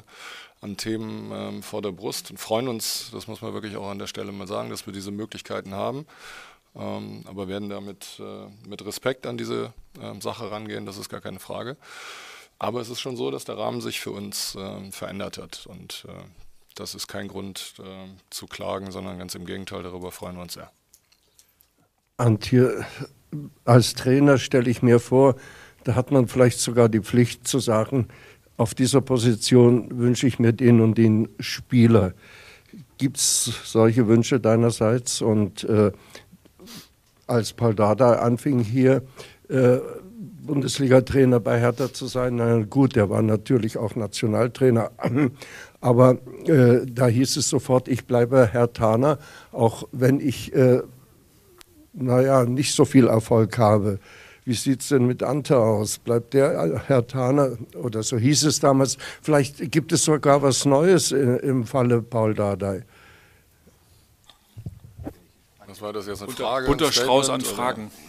an 0.62 0.78
Themen 0.78 1.64
vor 1.64 1.82
der 1.82 1.94
Brust 1.94 2.32
und 2.32 2.38
freuen 2.38 2.68
uns, 2.68 3.12
das 3.14 3.28
muss 3.28 3.42
man 3.42 3.54
wirklich 3.54 3.78
auch 3.78 3.90
an 3.90 3.98
der 3.98 4.08
Stelle 4.08 4.34
mal 4.34 4.46
sagen, 4.46 4.70
dass 4.70 4.86
wir 4.86 4.92
diese 4.92 5.10
Möglichkeiten 5.10 5.74
haben. 5.74 6.06
aber 6.74 7.48
werden 7.48 7.70
damit 7.70 8.20
äh, 8.20 8.68
mit 8.68 8.86
Respekt 8.86 9.26
an 9.26 9.38
diese 9.38 9.74
Sache 10.20 10.52
rangehen, 10.52 10.86
das 10.86 10.98
ist 10.98 11.08
gar 11.08 11.22
keine 11.22 11.40
Frage. 11.40 11.78
Aber 12.58 12.82
es 12.82 12.90
ist 12.90 13.00
schon 13.00 13.16
so, 13.16 13.32
dass 13.32 13.46
der 13.46 13.58
Rahmen 13.58 13.80
sich 13.80 14.02
für 14.02 14.12
uns 14.12 14.58
verändert 14.92 15.38
hat. 15.38 15.66
Und 15.66 16.06
äh, 16.10 16.12
das 16.80 16.96
ist 16.96 17.08
kein 17.08 17.28
Grund 17.28 17.74
äh, 17.80 18.08
zu 18.30 18.48
klagen, 18.48 18.92
sondern 18.92 19.18
ganz 19.18 19.36
im 19.36 19.46
Gegenteil, 19.46 19.84
darüber 19.84 20.12
freuen 20.12 20.36
wir 20.36 20.44
uns 20.44 20.54
sehr. 20.54 20.72
Antje, 22.18 22.86
als 23.65 23.94
Trainer 23.94 24.38
stelle 24.38 24.70
ich 24.70 24.82
mir 24.82 25.00
vor, 25.00 25.36
da 25.84 25.96
hat 25.96 26.12
man 26.12 26.28
vielleicht 26.28 26.60
sogar 26.60 26.89
die 26.89 27.02
Pflicht 27.02 27.48
zu 27.48 27.60
sagen, 27.60 28.08
auf 28.58 28.74
dieser 28.74 29.02
Position 29.02 29.98
wünsche 29.98 30.28
ich 30.28 30.39
mir 30.39 30.52
den 30.52 30.82
und 30.82 30.98
den 30.98 31.30
Spieler. 31.39 32.13
Gibt 32.98 33.18
es 33.18 33.46
solche 33.63 34.08
Wünsche 34.08 34.39
deinerseits? 34.39 35.22
Und 35.22 35.63
äh, 35.63 35.94
als 37.26 37.54
Paldada 37.54 38.20
anfing 38.20 38.60
hier, 38.60 39.04
äh, 39.48 39.78
Bundesliga-Trainer 40.50 41.39
bei 41.39 41.60
Hertha 41.60 41.94
zu 41.94 42.08
sein, 42.08 42.36
na 42.36 42.63
gut, 42.63 42.96
der 42.96 43.10
war 43.10 43.22
natürlich 43.22 43.78
auch 43.78 43.96
Nationaltrainer, 43.96 44.92
aber 45.82 46.18
äh, 46.46 46.86
da 46.86 47.08
hieß 47.08 47.38
es 47.38 47.50
sofort, 47.50 47.88
ich 47.88 48.06
bleibe 48.06 48.48
Herr 48.52 48.74
Taner, 48.74 49.18
auch 49.52 49.88
wenn 49.92 50.20
ich, 50.20 50.54
äh, 50.54 50.82
naja, 51.94 52.46
nicht 52.46 52.76
so 52.76 52.86
viel 52.86 53.08
Erfolg 53.08 53.58
habe. 53.58 54.00
Wie 54.46 54.54
sieht 54.54 54.82
es 54.82 54.89
denn 54.89 55.06
mit 55.06 55.22
Ante 55.24 55.58
aus? 55.58 56.00
Bleibt 56.00 56.34
der 56.34 56.52
äh, 56.52 56.80
Herr 56.88 57.08
Taner, 57.08 57.58
oder 57.76 58.04
so 58.04 58.18
hieß 58.18 58.44
es 58.44 58.60
damals, 58.60 58.98
vielleicht 59.22 59.72
gibt 59.72 59.92
es 59.92 60.04
sogar 60.04 60.42
was 60.42 60.65
Neues 60.65 61.12
in, 61.12 61.38
im 61.39 61.65
Falle 61.65 62.02
Paul 62.02 62.34
Dardai. 62.34 62.84
Was 65.68 65.82
war 65.82 65.94
das 65.94 66.08
jetzt 66.08 66.22
eine 66.22 66.28
Bunter, 66.28 66.44
Frage? 66.44 66.68
Bunter 66.68 66.92
Strauß 66.92 67.30
an 67.30 67.42
Fragen. 67.42 67.92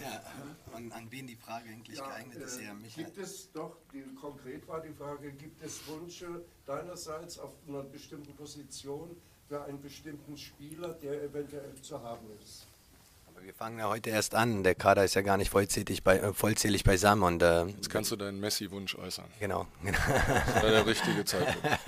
an, 0.81 0.91
an 0.91 1.11
wen 1.11 1.27
die 1.27 1.35
Frage 1.35 1.69
eigentlich 1.69 1.97
Ja, 1.97 2.07
geeignet 2.07 2.37
ist, 2.37 2.59
äh, 2.59 2.65
ja, 2.65 2.73
Michael. 2.73 3.05
Gibt 3.05 3.17
es 3.17 3.51
doch, 3.51 3.77
die, 3.93 4.03
konkret 4.15 4.67
war 4.67 4.81
die 4.81 4.93
Frage, 4.93 5.31
gibt 5.31 5.61
es 5.63 5.79
Wünsche 5.87 6.43
deinerseits 6.65 7.39
auf 7.39 7.51
einer 7.67 7.83
bestimmten 7.83 8.33
Position 8.35 9.15
für 9.47 9.63
einen 9.63 9.81
bestimmten 9.81 10.37
Spieler, 10.37 10.93
der 10.93 11.23
eventuell 11.23 11.75
zu 11.81 12.01
haben 12.01 12.25
ist? 12.41 12.67
Aber 13.27 13.43
wir 13.43 13.53
fangen 13.53 13.79
ja 13.79 13.87
heute 13.87 14.09
erst 14.09 14.35
an. 14.35 14.63
Der 14.63 14.75
Kader 14.75 15.05
ist 15.05 15.13
ja 15.13 15.21
gar 15.21 15.37
nicht 15.37 15.49
vollzählig, 15.49 16.03
bei, 16.03 16.17
äh, 16.17 16.33
vollzählig 16.33 16.83
beisammen. 16.83 17.23
Und, 17.23 17.41
äh, 17.41 17.65
Jetzt 17.65 17.89
kannst 17.89 18.11
du 18.11 18.15
deinen 18.15 18.39
Messi-Wunsch 18.39 18.95
äußern. 18.95 19.25
Genau. 19.39 19.67
Das 19.83 20.63
war 20.63 20.69
der 20.69 20.85
richtige 20.85 21.23
Zeitpunkt. 21.25 21.79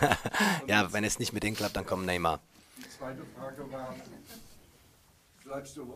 ja, 0.66 0.92
wenn 0.92 1.04
es 1.04 1.18
nicht 1.18 1.32
mit 1.32 1.42
denen 1.42 1.56
klappt, 1.56 1.76
dann 1.76 1.86
kommt 1.86 2.06
Neymar. 2.06 2.40
Die 2.78 2.88
zweite 2.88 3.22
Frage 3.36 3.70
war, 3.72 3.94
bleibst 5.44 5.76
du 5.76 5.94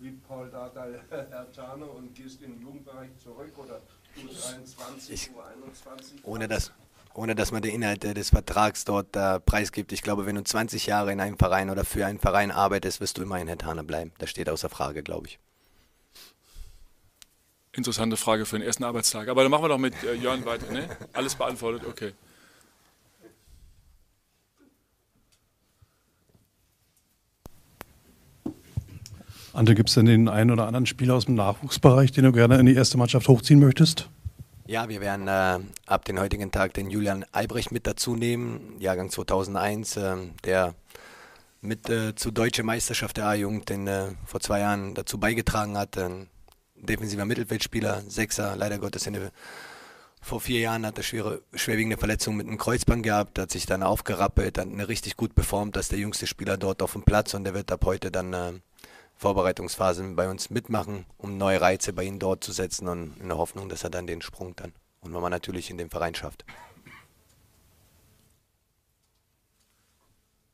wie 0.00 0.10
Paul 0.12 0.50
Dardai 0.50 1.00
Herr 1.10 1.50
Tane 1.52 1.84
und 1.86 2.14
gehst 2.14 2.42
in 2.42 2.52
den 2.52 2.62
Jugendbereich 2.62 3.10
zurück 3.22 3.52
oder 3.56 3.80
U23, 4.16 5.10
Ich- 5.10 5.30
U21? 5.30 5.32
Ohne 6.22 6.48
dass, 6.48 6.72
ohne 7.14 7.34
dass 7.34 7.52
man 7.52 7.62
die 7.62 7.70
Inhalte 7.70 8.14
des 8.14 8.30
Vertrags 8.30 8.84
dort 8.84 9.14
äh, 9.16 9.40
preisgibt. 9.40 9.92
Ich 9.92 10.02
glaube, 10.02 10.26
wenn 10.26 10.36
du 10.36 10.44
20 10.44 10.86
Jahre 10.86 11.12
in 11.12 11.20
einem 11.20 11.38
Verein 11.38 11.70
oder 11.70 11.84
für 11.84 12.06
einen 12.06 12.18
Verein 12.18 12.50
arbeitest, 12.50 13.00
wirst 13.00 13.18
du 13.18 13.22
immer 13.22 13.36
ein 13.36 13.48
Hetaner 13.48 13.82
bleiben. 13.84 14.12
Das 14.18 14.30
steht 14.30 14.48
außer 14.48 14.68
Frage, 14.68 15.02
glaube 15.02 15.26
ich. 15.28 15.38
Interessante 17.72 18.16
Frage 18.16 18.44
für 18.46 18.58
den 18.58 18.66
ersten 18.66 18.82
Arbeitstag. 18.84 19.28
Aber 19.28 19.42
dann 19.42 19.50
machen 19.50 19.62
wir 19.64 19.68
doch 19.68 19.78
mit 19.78 19.94
äh, 20.02 20.14
Jörn 20.14 20.44
weiter. 20.44 20.70
Ne? 20.72 20.88
Alles 21.12 21.34
beantwortet, 21.34 21.86
okay. 21.86 22.12
Ante, 29.52 29.74
gibt 29.74 29.88
es 29.88 29.94
denn 29.94 30.06
den 30.06 30.28
einen 30.28 30.50
oder 30.50 30.66
anderen 30.66 30.86
Spieler 30.86 31.14
aus 31.14 31.24
dem 31.24 31.34
Nachwuchsbereich, 31.34 32.12
den 32.12 32.24
du 32.24 32.32
gerne 32.32 32.58
in 32.58 32.66
die 32.66 32.74
erste 32.74 32.98
Mannschaft 32.98 33.28
hochziehen 33.28 33.60
möchtest? 33.60 34.08
Ja, 34.66 34.88
wir 34.90 35.00
werden 35.00 35.28
äh, 35.28 35.60
ab 35.86 36.04
dem 36.04 36.20
heutigen 36.20 36.50
Tag 36.50 36.74
den 36.74 36.90
Julian 36.90 37.24
Albrecht 37.32 37.72
mit 37.72 37.86
dazu 37.86 38.16
nehmen, 38.16 38.76
Jahrgang 38.78 39.10
2001, 39.10 39.96
äh, 39.96 40.16
der 40.44 40.74
mit 41.62 41.88
äh, 41.88 42.14
zur 42.14 42.32
deutschen 42.32 42.66
Meisterschaft 42.66 43.16
der 43.16 43.26
A-Jugend 43.26 43.70
den, 43.70 43.86
äh, 43.86 44.08
vor 44.26 44.40
zwei 44.40 44.60
Jahren 44.60 44.94
dazu 44.94 45.18
beigetragen 45.18 45.78
hat. 45.78 45.96
Ein 45.96 46.28
defensiver 46.76 47.24
Mittelfeldspieler, 47.24 48.02
Sechser, 48.08 48.56
leider 48.56 48.78
Gottes 48.78 49.06
in 49.06 49.14
der, 49.14 49.32
vor 50.20 50.40
vier 50.40 50.60
Jahren 50.60 50.84
hat 50.84 50.98
er 50.98 51.02
schwere, 51.02 51.40
schwerwiegende 51.54 51.96
Verletzung 51.96 52.36
mit 52.36 52.46
einem 52.46 52.58
Kreuzband 52.58 53.02
gehabt, 53.02 53.38
hat 53.38 53.50
sich 53.50 53.64
dann 53.64 53.82
aufgerappelt, 53.82 54.58
hat 54.58 54.66
eine 54.66 54.88
richtig 54.88 55.16
gut 55.16 55.34
performt, 55.34 55.76
das 55.76 55.86
ist 55.86 55.92
der 55.92 55.98
jüngste 55.98 56.26
Spieler 56.26 56.58
dort 56.58 56.82
auf 56.82 56.92
dem 56.92 57.02
Platz 57.02 57.32
und 57.32 57.44
der 57.44 57.54
wird 57.54 57.72
ab 57.72 57.86
heute 57.86 58.10
dann 58.10 58.60
äh, 59.18 59.20
Vorbereitungsphase 59.20 60.04
bei 60.14 60.28
uns 60.30 60.50
mitmachen, 60.50 61.04
um 61.16 61.38
neue 61.38 61.60
Reize 61.60 61.92
bei 61.92 62.04
ihm 62.04 62.18
dort 62.18 62.44
zu 62.44 62.52
setzen 62.52 62.88
und 62.88 63.16
in 63.20 63.28
der 63.28 63.38
Hoffnung, 63.38 63.68
dass 63.68 63.84
er 63.84 63.90
dann 63.90 64.06
den 64.06 64.22
Sprung 64.22 64.54
dann 64.56 64.72
und 65.00 65.14
wenn 65.14 65.20
man 65.20 65.30
natürlich 65.30 65.70
in 65.70 65.78
den 65.78 65.90
Verein 65.90 66.14
schafft. 66.14 66.44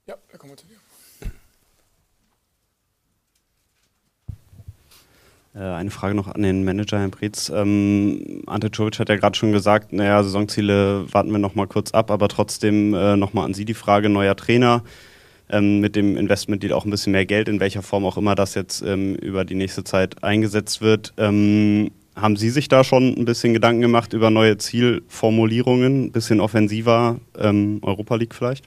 Ja, 0.07 0.16
da 0.31 0.38
kommen 0.38 0.53
wir 0.53 0.57
zu 0.57 0.66
dir. 0.66 0.77
Äh, 5.55 5.61
Eine 5.61 5.90
Frage 5.90 6.14
noch 6.14 6.29
an 6.29 6.42
den 6.42 6.64
Manager, 6.64 6.98
Herrn 6.98 7.11
Preetz. 7.11 7.48
Ähm, 7.48 8.42
Ante 8.46 8.70
Czovic 8.70 8.98
hat 8.98 9.09
ja 9.09 9.16
gerade 9.16 9.37
schon 9.37 9.53
gesagt, 9.53 9.92
naja, 9.92 10.22
Saisonziele 10.22 11.07
warten 11.12 11.31
wir 11.31 11.38
noch 11.38 11.55
mal 11.55 11.66
kurz 11.66 11.92
ab, 11.92 12.11
aber 12.11 12.29
trotzdem 12.29 12.92
äh, 12.92 13.16
noch 13.16 13.33
mal 13.33 13.44
an 13.44 13.55
Sie 13.55 13.64
die 13.64 13.74
Frage, 13.74 14.09
neuer 14.09 14.37
Trainer 14.37 14.83
ähm, 15.48 15.80
mit 15.80 15.96
dem 15.96 16.16
Investment-Deal 16.16 16.72
auch 16.72 16.85
ein 16.85 16.90
bisschen 16.90 17.12
mehr 17.12 17.26
Geld, 17.26 17.48
in 17.48 17.61
welcher 17.61 17.83
Form 17.83 18.04
auch 18.04 18.16
immer 18.16 18.35
das 18.35 18.54
jetzt 18.54 18.83
ähm, 18.83 19.14
über 19.16 19.44
die 19.44 19.54
nächste 19.54 19.85
Zeit 19.85 20.22
eingesetzt 20.22 20.80
wird. 20.80 21.12
Ähm, 21.16 21.90
haben 22.16 22.37
Sie 22.37 22.50
sich 22.50 22.68
da 22.68 22.85
schon 22.85 23.14
ein 23.18 23.24
bisschen 23.24 23.54
Gedanken 23.54 23.80
gemacht 23.80 24.12
über 24.12 24.30
neue 24.30 24.57
Zielformulierungen, 24.57 26.07
ein 26.07 26.12
bisschen 26.12 26.40
offensiver, 26.40 27.18
ähm, 27.37 27.80
Europa 27.83 28.14
League 28.14 28.35
vielleicht? 28.35 28.64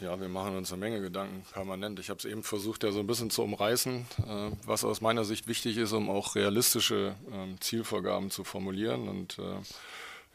Ja, 0.00 0.20
wir 0.20 0.28
machen 0.28 0.54
uns 0.56 0.70
eine 0.70 0.80
Menge 0.80 1.00
Gedanken 1.00 1.44
permanent. 1.52 1.98
Ich 1.98 2.10
habe 2.10 2.18
es 2.18 2.26
eben 2.26 2.42
versucht, 2.42 2.82
ja 2.82 2.92
so 2.92 3.00
ein 3.00 3.06
bisschen 3.06 3.30
zu 3.30 3.42
umreißen, 3.42 4.06
äh, 4.18 4.50
was 4.66 4.84
aus 4.84 5.00
meiner 5.00 5.24
Sicht 5.24 5.48
wichtig 5.48 5.78
ist, 5.78 5.92
um 5.92 6.10
auch 6.10 6.34
realistische 6.34 7.14
ähm, 7.32 7.56
Zielvorgaben 7.60 8.30
zu 8.30 8.44
formulieren. 8.44 9.08
Und 9.08 9.38
äh, 9.38 9.42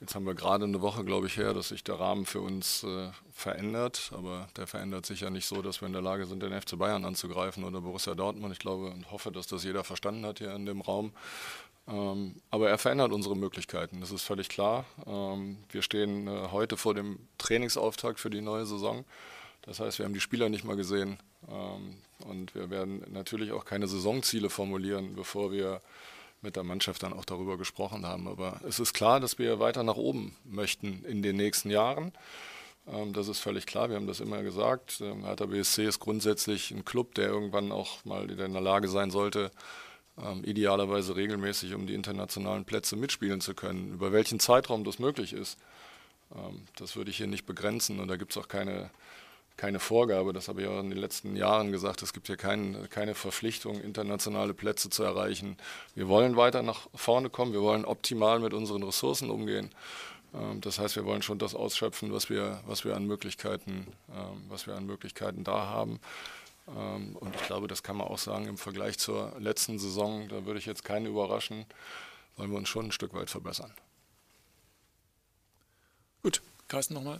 jetzt 0.01 0.15
haben 0.15 0.25
wir 0.25 0.35
gerade 0.35 0.65
eine 0.65 0.81
Woche, 0.81 1.03
glaube 1.03 1.27
ich, 1.27 1.37
her, 1.37 1.53
dass 1.53 1.69
sich 1.69 1.83
der 1.83 1.99
Rahmen 1.99 2.25
für 2.25 2.41
uns 2.41 2.83
äh, 2.83 3.09
verändert. 3.31 4.11
Aber 4.13 4.47
der 4.57 4.67
verändert 4.67 5.05
sich 5.05 5.21
ja 5.21 5.29
nicht 5.29 5.45
so, 5.45 5.61
dass 5.61 5.81
wir 5.81 5.87
in 5.87 5.93
der 5.93 6.01
Lage 6.01 6.25
sind, 6.25 6.41
den 6.41 6.59
FC 6.59 6.77
Bayern 6.77 7.05
anzugreifen 7.05 7.63
oder 7.63 7.81
Borussia 7.81 8.15
Dortmund. 8.15 8.53
Ich 8.53 8.59
glaube 8.59 8.89
und 8.89 9.11
hoffe, 9.11 9.31
dass 9.31 9.47
das 9.47 9.63
jeder 9.63 9.83
verstanden 9.83 10.25
hat 10.25 10.39
hier 10.39 10.53
in 10.53 10.65
dem 10.65 10.81
Raum. 10.81 11.13
Ähm, 11.89 12.35
aber 12.51 12.69
er 12.69 12.77
verändert 12.77 13.11
unsere 13.11 13.35
Möglichkeiten, 13.35 13.99
das 13.99 14.11
ist 14.11 14.23
völlig 14.23 14.47
klar. 14.49 14.85
Ähm, 15.07 15.57
wir 15.71 15.81
stehen 15.81 16.27
äh, 16.27 16.49
heute 16.51 16.77
vor 16.77 16.93
dem 16.93 17.19
Trainingsauftakt 17.37 18.19
für 18.19 18.29
die 18.29 18.41
neue 18.41 18.65
Saison. 18.65 19.05
Das 19.63 19.79
heißt, 19.79 19.97
wir 19.97 20.05
haben 20.05 20.13
die 20.13 20.19
Spieler 20.19 20.49
nicht 20.49 20.63
mal 20.63 20.75
gesehen 20.75 21.17
ähm, 21.49 21.97
und 22.25 22.53
wir 22.53 22.69
werden 22.69 23.03
natürlich 23.09 23.51
auch 23.51 23.65
keine 23.65 23.87
Saisonziele 23.87 24.49
formulieren, 24.49 25.15
bevor 25.15 25.51
wir 25.51 25.81
mit 26.41 26.55
der 26.55 26.63
Mannschaft 26.63 27.03
dann 27.03 27.13
auch 27.13 27.25
darüber 27.25 27.57
gesprochen 27.57 28.05
haben. 28.05 28.27
Aber 28.27 28.61
es 28.67 28.79
ist 28.79 28.93
klar, 28.93 29.19
dass 29.19 29.39
wir 29.39 29.59
weiter 29.59 29.83
nach 29.83 29.97
oben 29.97 30.35
möchten 30.45 31.03
in 31.05 31.21
den 31.21 31.35
nächsten 31.35 31.69
Jahren. 31.69 32.13
Ähm, 32.87 33.13
das 33.13 33.27
ist 33.27 33.39
völlig 33.39 33.65
klar, 33.65 33.89
wir 33.89 33.95
haben 33.95 34.07
das 34.07 34.19
immer 34.19 34.43
gesagt. 34.43 35.01
Ähm, 35.01 35.25
Hertha 35.25 35.45
BSC 35.45 35.85
ist 35.85 35.99
grundsätzlich 35.99 36.71
ein 36.71 36.85
Club, 36.85 37.15
der 37.15 37.27
irgendwann 37.27 37.71
auch 37.71 38.03
mal 38.05 38.29
in 38.29 38.37
der 38.37 38.61
Lage 38.61 38.87
sein 38.87 39.11
sollte, 39.11 39.51
ähm, 40.17 40.43
idealerweise 40.43 41.15
regelmäßig 41.15 41.73
um 41.73 41.87
die 41.87 41.93
internationalen 41.93 42.65
Plätze 42.65 42.95
mitspielen 42.95 43.41
zu 43.41 43.53
können. 43.53 43.93
Über 43.93 44.11
welchen 44.11 44.39
Zeitraum 44.39 44.83
das 44.83 44.99
möglich 44.99 45.33
ist, 45.33 45.57
das 46.75 46.95
würde 46.95 47.09
ich 47.09 47.17
hier 47.17 47.25
nicht 47.25 47.47
begrenzen 47.47 47.99
und 47.99 48.07
da 48.07 48.17
gibt 48.17 48.33
es 48.33 48.37
auch 48.37 48.47
keine, 48.47 48.91
keine 49.59 49.79
Vorgabe. 49.79 50.31
Das 50.31 50.47
habe 50.47 50.61
ich 50.61 50.67
auch 50.67 50.79
in 50.79 50.89
den 50.89 50.97
letzten 50.97 51.35
Jahren 51.35 51.73
gesagt. 51.73 52.01
Es 52.01 52.13
gibt 52.13 52.27
hier 52.27 52.37
kein, 52.37 52.89
keine 52.89 53.13
Verpflichtung, 53.13 53.81
internationale 53.81 54.53
Plätze 54.53 54.89
zu 54.89 55.03
erreichen. 55.03 55.57
Wir 55.95 56.07
wollen 56.07 56.37
weiter 56.37 56.63
nach 56.63 56.87
vorne 56.95 57.29
kommen, 57.29 57.51
wir 57.51 57.61
wollen 57.61 57.83
optimal 57.83 58.39
mit 58.39 58.53
unseren 58.53 58.83
Ressourcen 58.83 59.29
umgehen. 59.29 59.69
Ähm, 60.33 60.61
das 60.61 60.79
heißt, 60.79 60.95
wir 60.95 61.03
wollen 61.03 61.21
schon 61.21 61.39
das 61.39 61.55
ausschöpfen, 61.55 62.13
was 62.13 62.29
wir, 62.29 62.61
was 62.67 62.85
wir 62.85 62.95
an 62.95 63.05
Möglichkeiten, 63.05 63.87
ähm, 64.15 64.43
was 64.47 64.65
wir 64.65 64.75
an 64.75 64.85
Möglichkeiten 64.85 65.43
da 65.43 65.65
haben. 65.65 65.99
Ähm, 66.69 67.17
und 67.17 67.35
ich 67.35 67.41
glaube, 67.41 67.67
das 67.67 67.83
kann 67.83 67.97
man 67.97 68.07
auch 68.07 68.17
sagen 68.17 68.47
im 68.47 68.57
Vergleich 68.57 68.97
zur 68.97 69.33
letzten 69.39 69.77
Saison. 69.77 70.29
Da 70.29 70.45
würde 70.45 70.59
ich 70.59 70.67
jetzt 70.67 70.85
keinen 70.85 71.05
überraschen, 71.05 71.65
wollen 72.37 72.51
wir 72.51 72.57
uns 72.57 72.69
schon 72.69 72.85
ein 72.85 72.91
Stück 72.93 73.13
weit 73.13 73.29
verbessern. 73.29 73.73
Gut, 76.23 76.41
Carsten 76.69 76.93
nochmal. 76.93 77.19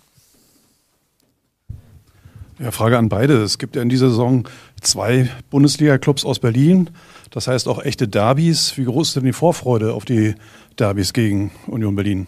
Ja, 2.60 2.72
Frage 2.72 2.98
an 2.98 3.08
beide. 3.08 3.42
Es 3.42 3.58
gibt 3.58 3.78
ja 3.78 3.82
in 3.82 3.88
dieser 3.88 4.10
Saison 4.10 4.46
zwei 4.82 5.30
Bundesliga-Clubs 5.50 6.26
aus 6.26 6.40
Berlin. 6.40 6.90
Das 7.30 7.48
heißt 7.48 7.70
auch 7.70 7.82
echte 7.82 8.10
Derbys. 8.10 8.78
Wie 8.78 8.84
groß 8.84 9.10
ist 9.10 9.16
denn 9.16 9.24
die 9.24 9.32
Vorfreude 9.32 9.94
auf 9.94 10.04
die 10.04 10.36
Derbys 10.78 11.14
gegen 11.14 11.52
Union 11.68 11.96
Berlin? 11.96 12.28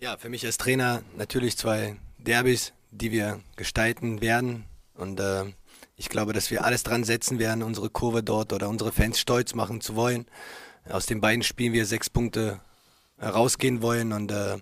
Ja, 0.00 0.16
für 0.16 0.28
mich 0.28 0.46
als 0.46 0.58
Trainer 0.58 1.02
natürlich 1.18 1.56
zwei 1.56 1.96
Derbys, 2.18 2.72
die 2.92 3.10
wir 3.10 3.40
gestalten 3.56 4.20
werden. 4.20 4.64
Und 4.94 5.18
äh, 5.18 5.46
ich 5.96 6.08
glaube, 6.08 6.32
dass 6.32 6.52
wir 6.52 6.64
alles 6.64 6.84
dran 6.84 7.02
setzen 7.02 7.40
werden, 7.40 7.64
unsere 7.64 7.90
Kurve 7.90 8.22
dort 8.22 8.52
oder 8.52 8.68
unsere 8.68 8.92
Fans 8.92 9.18
stolz 9.18 9.54
machen 9.54 9.80
zu 9.80 9.96
wollen. 9.96 10.24
Aus 10.88 11.06
den 11.06 11.20
beiden 11.20 11.42
Spielen 11.42 11.72
wir 11.72 11.84
sechs 11.84 12.08
Punkte 12.10 12.60
rausgehen 13.20 13.82
wollen 13.82 14.12
und 14.12 14.30
äh, 14.30 14.58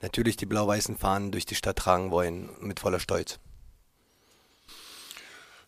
natürlich 0.00 0.36
die 0.36 0.46
blau-weißen 0.46 0.96
Fahnen 0.96 1.32
durch 1.32 1.46
die 1.46 1.54
Stadt 1.54 1.76
tragen 1.76 2.10
wollen 2.10 2.50
mit 2.60 2.80
voller 2.80 3.00
Stolz. 3.00 3.38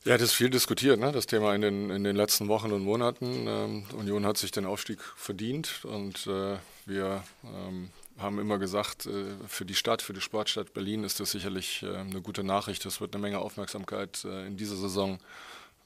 Ja, 0.05 0.17
das 0.17 0.31
ist 0.31 0.33
viel 0.33 0.49
diskutiert, 0.49 0.99
ne? 0.99 1.13
das 1.13 1.27
Thema 1.27 1.55
in 1.55 1.61
den, 1.61 1.91
in 1.91 2.05
den 2.05 2.17
letzten 2.17 2.49
Wochen 2.49 2.73
und 2.73 2.83
Monaten. 2.83 3.47
Ähm, 3.47 3.85
Union 3.95 4.25
hat 4.25 4.39
sich 4.39 4.51
den 4.51 4.65
Aufstieg 4.65 4.99
verdient 5.15 5.85
und 5.85 6.27
äh, 6.27 6.57
wir 6.87 7.23
ähm, 7.45 7.91
haben 8.19 8.39
immer 8.39 8.59
gesagt, 8.59 9.05
äh, 9.05 9.25
für 9.47 9.67
die 9.67 9.75
Stadt, 9.75 10.01
für 10.01 10.15
die 10.15 10.23
Sportstadt 10.23 10.73
Berlin 10.73 11.05
ist 11.05 11.21
das 11.21 11.33
sicherlich 11.33 11.83
äh, 11.83 11.97
eine 11.97 12.23
gute 12.23 12.43
Nachricht. 12.45 12.87
Es 12.87 13.03
wird 13.03 13.15
eine 13.15 13.21
Menge 13.21 13.41
Aufmerksamkeit 13.41 14.25
äh, 14.25 14.47
in 14.47 14.57
dieser 14.57 14.77
Saison 14.77 15.13
ähm, 15.13 15.19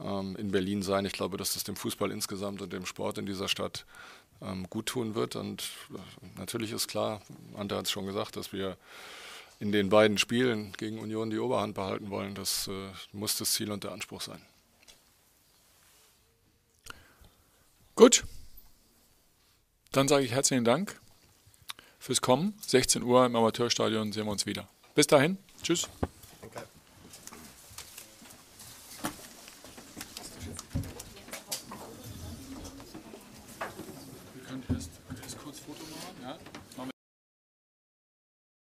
in 0.00 0.50
Berlin 0.50 0.82
sein. 0.82 1.04
Ich 1.04 1.12
glaube, 1.12 1.36
dass 1.36 1.54
das 1.54 1.64
dem 1.64 1.76
Fußball 1.76 2.10
insgesamt 2.10 2.60
und 2.60 2.72
dem 2.72 2.84
Sport 2.84 3.18
in 3.18 3.26
dieser 3.26 3.48
Stadt 3.48 3.86
ähm, 4.42 4.68
gut 4.68 4.86
tun 4.86 5.14
wird. 5.14 5.36
Und 5.36 5.70
natürlich 6.36 6.72
ist 6.72 6.88
klar, 6.88 7.22
Ante 7.56 7.76
hat 7.76 7.86
es 7.86 7.92
schon 7.92 8.06
gesagt, 8.06 8.36
dass 8.36 8.52
wir 8.52 8.76
in 9.60 9.70
den 9.70 9.88
beiden 9.88 10.18
Spielen 10.18 10.72
gegen 10.76 10.98
Union 10.98 11.30
die 11.30 11.38
Oberhand 11.38 11.74
behalten 11.74 12.10
wollen. 12.10 12.34
Das 12.34 12.68
muss 13.12 13.36
das 13.38 13.52
Ziel 13.52 13.70
und 13.70 13.84
der 13.84 13.92
Anspruch 13.92 14.20
sein. 14.20 14.42
Gut. 17.94 18.24
Dann 19.92 20.08
sage 20.08 20.24
ich 20.24 20.32
herzlichen 20.32 20.64
Dank 20.64 21.00
fürs 22.00 22.20
Kommen. 22.20 22.54
16 22.66 23.02
Uhr 23.02 23.24
im 23.24 23.36
Amateurstadion 23.36 24.12
sehen 24.12 24.26
wir 24.26 24.32
uns 24.32 24.46
wieder. 24.46 24.68
Bis 24.94 25.06
dahin. 25.06 25.38
Tschüss. 25.62 25.88